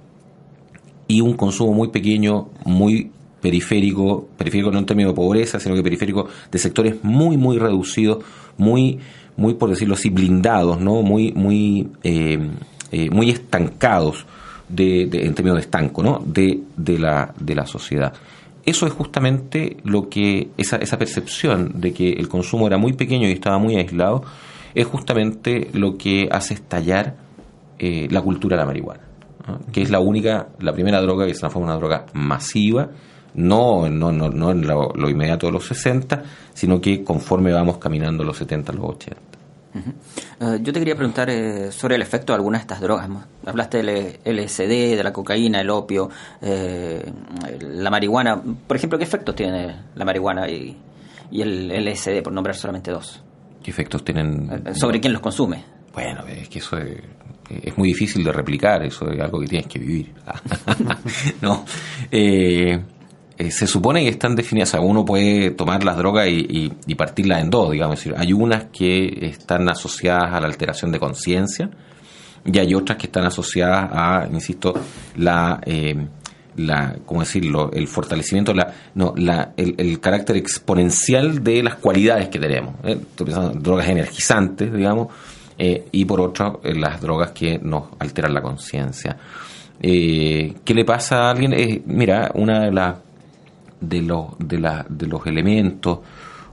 [1.08, 3.12] y un consumo muy pequeño, muy
[3.42, 8.24] periférico, periférico no en términos de pobreza, sino que periférico de sectores muy, muy reducidos,
[8.58, 9.00] muy,
[9.38, 11.02] muy por decirlo así, blindados, ¿no?
[11.02, 12.39] Muy, muy, eh,
[12.92, 14.26] eh, muy estancados
[14.70, 16.22] de, de- en términos de estanco, ¿no?
[16.26, 18.14] De, de la, de la sociedad.
[18.64, 23.28] Eso es justamente lo que, esa, esa percepción de que el consumo era muy pequeño
[23.28, 24.24] y estaba muy aislado,
[24.76, 27.16] es justamente lo que hace estallar
[27.80, 29.02] eh, la cultura de la marihuana,
[29.74, 32.89] que es la única, la primera droga que se transforma en una droga masiva,
[33.36, 36.24] no, no, no, no en lo, lo inmediato de los 60,
[36.54, 39.22] sino que conforme vamos caminando los 70 a los 80.
[39.74, 43.10] Eh, yo te quería preguntar eh, sobre el efecto de algunas de estas drogas.
[43.46, 46.10] Hablaste del LSD, de la cocaína, el opio,
[46.42, 47.04] eh,
[47.62, 48.42] la marihuana.
[48.68, 50.78] Por ejemplo, ¿qué efectos tiene la marihuana y,
[51.32, 53.24] y el LSD, por nombrar solamente dos?
[53.64, 54.50] ¿Qué efectos tienen?
[54.66, 55.64] Eh, ¿Sobre quién los consume?
[55.94, 57.00] Bueno, es que eso es,
[57.50, 60.14] es muy difícil de replicar, eso es algo que tienes que vivir.
[61.42, 61.66] no.
[62.10, 62.80] Eh,
[63.48, 66.96] eh, se supone que están definidas, o sea, uno puede tomar las drogas y, y-
[66.96, 68.04] partirlas en dos, digamos.
[68.18, 71.70] Hay unas que están asociadas a la alteración de conciencia
[72.46, 74.74] y hay otras que están asociadas a, insisto,
[75.18, 75.60] la...
[75.66, 75.96] eh,
[76.58, 77.72] la, ¿cómo decirlo?
[77.72, 82.76] El fortalecimiento, la, no, la, el, el carácter exponencial de las cualidades que tenemos.
[82.84, 82.98] ¿eh?
[83.00, 85.08] Estoy pensando en drogas energizantes, digamos,
[85.58, 89.16] eh, y por otro, las drogas que nos alteran la conciencia.
[89.80, 91.84] ¿Qué le pasa a alguien?
[91.86, 92.96] Mira, una de las
[93.82, 96.00] de los, de, la- de los elementos,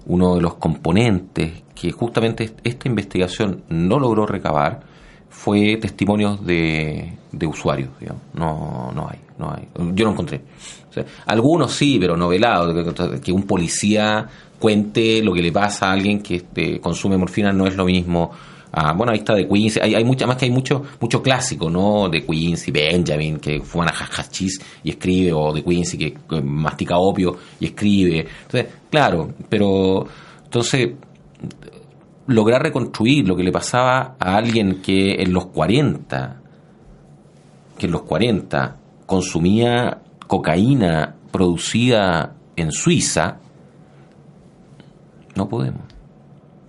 [0.06, 4.80] uno de los componentes que justamente esta investigación no logró recabar
[5.28, 8.22] fue testimonios de, de usuarios, digamos.
[8.34, 9.68] No, no hay, no hay.
[9.94, 10.40] Yo no encontré.
[11.26, 14.26] Algunos sí, pero novelados, que un policía
[14.58, 18.32] cuente lo que le pasa a alguien que este, consume morfina no es lo mismo.
[18.72, 21.70] Ah, bueno, ahí está de Quincy, hay, hay mucha, más que hay mucho, mucho clásico,
[21.70, 22.08] ¿no?
[22.08, 27.36] De Quincy, Benjamin, que fuman a hachís y escribe, o de Quincy, que mastica opio
[27.60, 28.26] y escribe.
[28.42, 30.06] Entonces, claro, pero
[30.44, 30.90] entonces
[32.26, 36.40] lograr reconstruir lo que le pasaba a alguien que en los 40,
[37.78, 43.38] que en los 40 consumía cocaína producida en Suiza,
[45.34, 45.82] no podemos.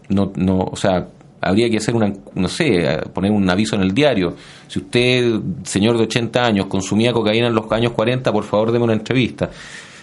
[0.08, 1.08] No, no, o sea,
[1.41, 4.35] habría que hacer una, no sé, poner un aviso en el diario.
[4.67, 8.85] Si usted, señor de 80 años, consumía cocaína en los años 40, por favor, deme
[8.85, 9.49] una entrevista.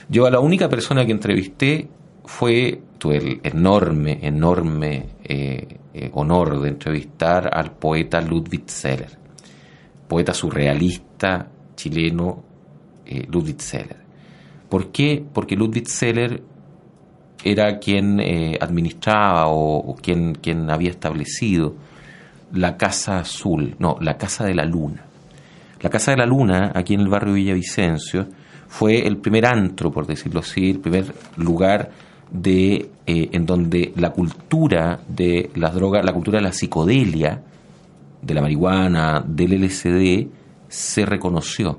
[0.08, 1.88] Yo a la única persona que entrevisté
[2.24, 9.10] fue, tuve el enorme, enorme eh, eh, honor de entrevistar al poeta Ludwig Seller,
[10.06, 12.44] poeta surrealista chileno
[13.04, 13.96] eh, Ludwig Seller.
[14.68, 15.24] ¿Por qué?
[15.32, 16.42] Porque Ludwig Seller
[17.50, 21.74] era quien eh, administraba o, quien, quien había establecido
[22.52, 25.04] la Casa Azul, no, la Casa de la Luna.
[25.80, 28.26] La Casa de la Luna, aquí en el barrio Villavicencio,
[28.68, 31.90] fue el primer antro, por decirlo así, el primer lugar
[32.30, 37.42] de eh, en donde la cultura de las drogas, la cultura de la psicodelia,
[38.22, 40.28] de la marihuana, del LSD,
[40.68, 41.78] se reconoció.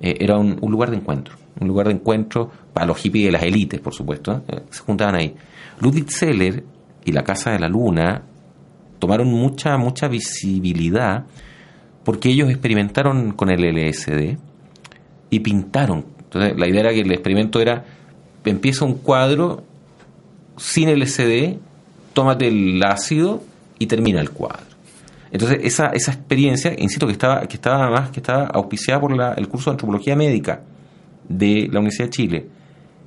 [0.00, 3.42] Eh, era un lugar de encuentro, un lugar de encuentro para los hippies de las
[3.42, 5.34] élites, por supuesto, eh, se juntaban ahí.
[5.80, 6.64] Ludwig Seller
[7.04, 8.22] y la Casa de la Luna
[8.98, 11.24] tomaron mucha, mucha visibilidad
[12.04, 14.36] porque ellos experimentaron con el LSD
[15.30, 16.04] y pintaron.
[16.24, 17.84] Entonces, la idea era que el experimento era,
[18.44, 19.64] empieza un cuadro
[20.56, 21.58] sin LSD,
[22.12, 23.42] tómate el ácido
[23.78, 24.64] y termina el cuadro.
[25.32, 29.34] Entonces, esa, esa experiencia, insisto, que estaba, que estaba además, que estaba auspiciada por la-
[29.34, 30.62] el curso de antropología médica
[31.28, 32.46] de la Universidad de Chile.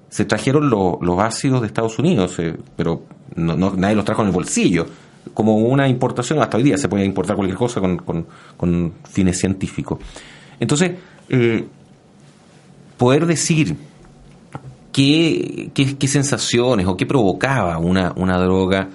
[0.10, 3.04] Se trajeron lo- los ácidos de Estados Unidos, eh, pero
[3.36, 4.86] no, nadie los trajo en el bolsillo.
[5.34, 8.26] Como una importación, hasta hoy día se puede importar cualquier cosa con, con-
[8.58, 10.00] con fines científicos.
[10.60, 10.94] Entonces,
[11.30, 11.66] eh,
[12.98, 13.76] poder decir
[14.92, 18.90] qué, qué, qué sensaciones o qué provocaba una, una droga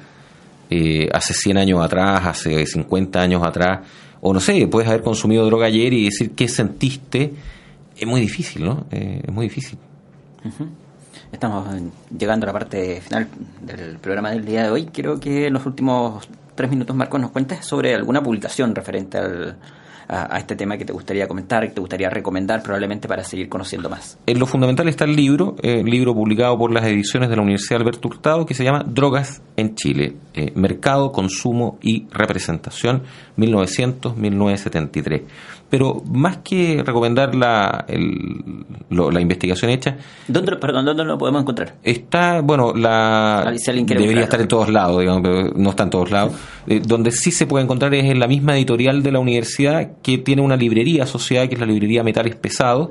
[0.71, 3.81] eh, hace 100 años atrás, hace 50 años atrás,
[4.21, 7.33] o no sé, puedes haber consumido droga ayer y decir qué sentiste,
[7.97, 8.87] es muy difícil, ¿no?
[8.91, 9.79] Eh, es muy difícil.
[11.33, 11.67] Estamos
[12.17, 13.29] llegando a la parte final
[13.63, 14.87] del programa del día de hoy.
[14.87, 19.57] Quiero que en los últimos tres minutos, Marcos, nos cuentes sobre alguna publicación referente al
[20.09, 23.49] a, a este tema que te gustaría comentar, que te gustaría recomendar probablemente para seguir
[23.49, 24.19] conociendo más.
[24.27, 27.81] En lo fundamental está el libro, eh, libro publicado por las ediciones de la Universidad
[27.81, 33.03] Alberto Hurtado, que se llama Drogas en Chile, eh, Mercado, Consumo y Representación,
[33.37, 35.23] 1900-1973.
[35.77, 39.97] Pero más que recomendar la, el- lo- la investigación hecha,
[40.29, 41.75] ¿Dónde, perdón, ¿dónde lo podemos encontrar?
[41.83, 44.21] Está, bueno, la Ah, si debería buscarlo.
[44.21, 46.33] estar en todos lados, digamos, pero no está en todos lados.
[46.69, 50.19] Eh, donde sí se puede encontrar es en la misma editorial de la universidad que
[50.19, 52.91] tiene una librería asociada, que es la librería Metales Pesados,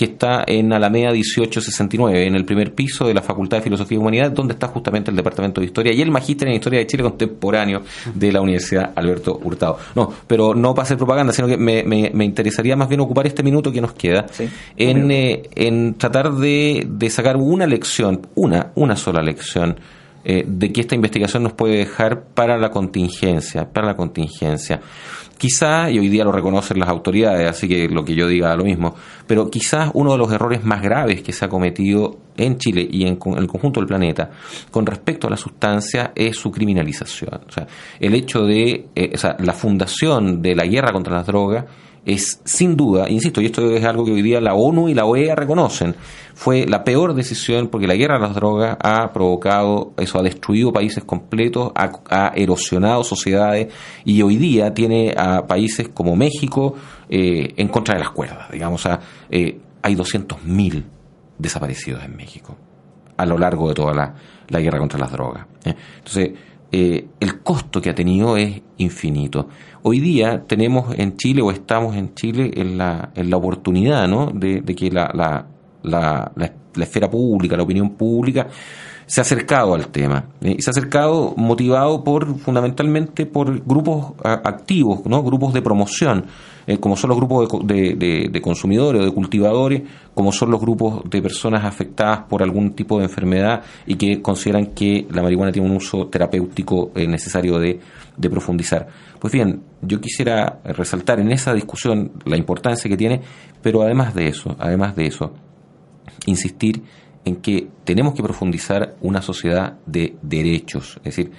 [0.00, 4.00] que está en Alameda 1869, en el primer piso de la Facultad de Filosofía y
[4.00, 7.02] Humanidad, donde está justamente el Departamento de Historia y el Magíster en Historia de Chile
[7.02, 7.82] Contemporáneo
[8.14, 9.76] de la Universidad Alberto Hurtado.
[9.94, 13.26] No, pero no para hacer propaganda, sino que me, me- me interesaría más bien ocupar
[13.26, 14.48] este minuto que nos queda Sí.
[14.78, 19.78] en, eh, en tratar de, de sacar una lección, una, una sola lección,
[20.24, 24.80] eh, de que esta investigación nos puede dejar para la contingencia, para la contingencia.
[25.40, 28.62] Quizá, y hoy día lo reconocen las autoridades, así que lo que yo diga lo
[28.62, 28.94] mismo,
[29.26, 33.06] pero quizás uno de los errores más graves que se ha cometido en Chile y
[33.06, 34.32] en, el conjunto del planeta
[34.70, 37.40] con respecto a la sustancia es su criminalización.
[37.48, 37.66] O sea,
[37.98, 41.64] el hecho de, eh, o sea, la fundación de la guerra contra las drogas
[42.04, 45.04] es sin duda, insisto, y esto es algo que hoy día la ONU y la
[45.04, 45.94] OEA reconocen,
[46.34, 50.72] fue la peor decisión porque la guerra a las drogas ha provocado, eso ha destruido
[50.72, 53.72] países completos, ha, ha erosionado sociedades
[54.04, 56.74] y hoy día tiene a países como México
[57.08, 60.84] eh, en contra de las cuerdas, digamos, o sea, eh, hay 200.000
[61.38, 62.56] desaparecidos en México
[63.16, 64.14] a lo largo de toda la,
[64.48, 65.46] la guerra contra las drogas.
[65.64, 65.74] ¿eh?
[65.98, 66.30] Entonces,
[66.72, 69.48] eh, el costo que ha tenido es infinito.
[69.82, 74.30] Hoy día tenemos en Chile, o estamos en Chile, en la, en la oportunidad ¿no?
[74.32, 75.46] de, de que la, la,
[75.82, 78.46] la, esfera pública, la opinión pública,
[79.06, 80.26] se ha acercado al tema.
[80.42, 80.54] ¿eh?
[80.58, 85.24] Y se ha acercado motivado por, fundamentalmente, por grupos activos, ¿no?
[85.24, 86.26] grupos de promoción,
[86.70, 89.82] eh, como son los grupos de, co- de, de- de consumidores o de cultivadores,
[90.14, 94.66] como son los grupos de personas afectadas por algún tipo de enfermedad y que consideran
[94.66, 97.80] que la marihuana tiene un uso terapéutico eh, necesario de,
[98.16, 98.86] de profundizar.
[99.18, 103.20] Pues bien, yo quisiera resaltar en esa discusión la importancia que tiene,
[103.62, 105.32] pero además de eso, además de eso,
[106.26, 106.82] insistir
[107.24, 111.30] en que tenemos que profundizar una sociedad de derechos, es decir,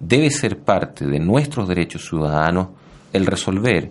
[0.00, 2.68] debe ser parte de nuestros derechos ciudadanos
[3.12, 3.90] el resolver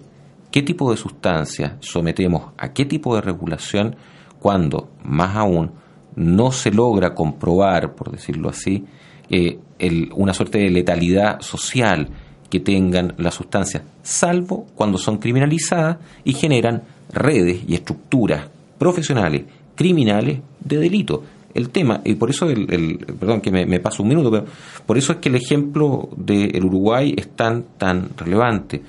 [0.52, 3.96] qué tipo de sustancias sometemos a qué tipo de regulación
[4.40, 5.72] cuando, más aún,
[6.16, 8.86] no se logra comprobar, por decirlo así,
[9.30, 12.10] eh, el- una suerte de letalidad social
[12.50, 16.84] que tengan las sustancias, salvo cuando son criminalizadas y generan
[17.14, 19.44] redes y estructuras profesionales,
[19.76, 21.24] criminales de delito.
[21.54, 24.46] El tema, y por eso, el, el- perdón que me, paso un minuto, pero
[24.86, 28.82] por eso es que el ejemplo del Uruguay es tan, tan relevante.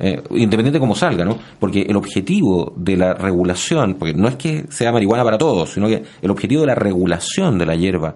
[0.00, 1.36] Eh, independiente como salga, ¿no?
[1.58, 5.88] Porque el objetivo de la regulación, porque no es que sea marihuana para todos, sino
[5.88, 8.14] que el objetivo de la regulación de la hierba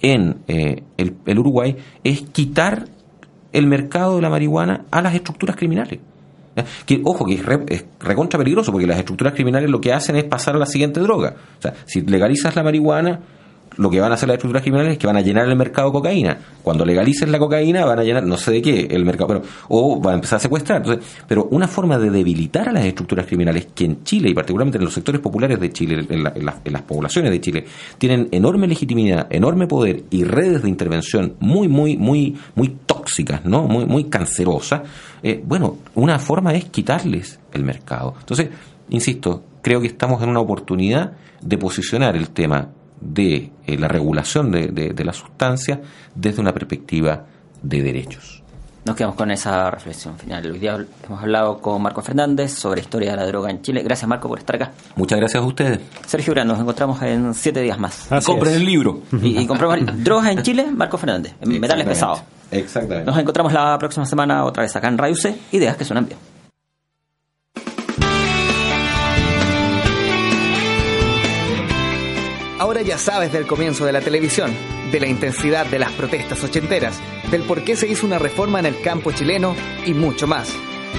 [0.00, 2.86] en eh, el, Uruguay es quitar
[3.52, 5.98] el mercado de la marihuana a las estructuras criminales.
[6.86, 10.16] Que, ojo, que es, re- es recontra peligroso porque las estructuras criminales lo que hacen
[10.16, 11.34] es pasar a la siguiente droga.
[11.58, 13.20] O sea, si legalizas la marihuana,
[13.76, 15.88] lo que van a hacer las estructuras criminales es que van a llenar el mercado
[15.88, 16.38] de cocaína.
[16.62, 20.00] Cuando legalices la cocaína, van a llenar, no sé de qué, el mercado, pero, o
[20.00, 20.78] van a empezar a secuestrar.
[20.78, 24.78] Entonces, pero una forma de debilitar a las estructuras criminales que en Chile, y particularmente
[24.78, 27.64] en los sectores populares de Chile, en, la- las poblaciones de Chile,
[27.98, 33.62] tienen enorme legitimidad, enorme poder y redes de intervención muy, muy, muy, muy tóxicas, ¿no?
[33.64, 34.82] Muy, muy cancerosas.
[35.22, 38.14] eh, bueno, una forma es quitarles el mercado.
[38.20, 38.48] Entonces,
[38.90, 42.68] insisto, creo que estamos en una oportunidad de posicionar el tema
[43.00, 45.80] de eh, la regulación de, de, de la sustancia
[46.14, 47.24] desde una perspectiva
[47.62, 48.42] de derechos.
[48.82, 50.50] Nos quedamos con esa reflexión final.
[50.50, 53.82] Hoy día hemos hablado con Marco Fernández sobre historia de la droga en Chile.
[53.82, 54.72] Gracias, Marco, por estar acá.
[54.96, 55.80] Muchas gracias a ustedes.
[56.06, 58.10] Sergio Urán, nos encontramos en siete días más.
[58.10, 58.58] Así Compren es.
[58.58, 59.02] el libro.
[59.22, 62.22] Y, y compramos drogas en Chile, Marco Fernández, en metales pesados.
[62.50, 63.04] Exactamente.
[63.10, 65.36] Nos encontramos la próxima semana otra vez acá en Radio C.
[65.52, 66.18] Ideas que suenan bien.
[72.60, 74.54] Ahora ya sabes del comienzo de la televisión,
[74.92, 77.00] de la intensidad de las protestas ochenteras,
[77.30, 79.56] del por qué se hizo una reforma en el campo chileno
[79.86, 80.52] y mucho más.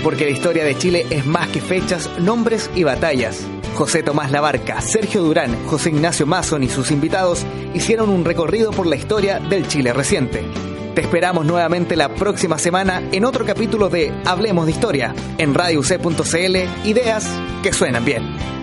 [0.04, 3.46] Porque la historia de Chile es más que fechas, nombres y batallas.
[3.76, 7.46] José Tomás Labarca, Sergio Durán, José Ignacio Mason y sus invitados
[7.76, 10.44] hicieron un recorrido por la historia del Chile reciente.
[10.96, 16.88] Te esperamos nuevamente la próxima semana en otro capítulo de Hablemos de Historia en radioc.cl,
[16.88, 17.30] ideas
[17.62, 18.61] que suenan bien.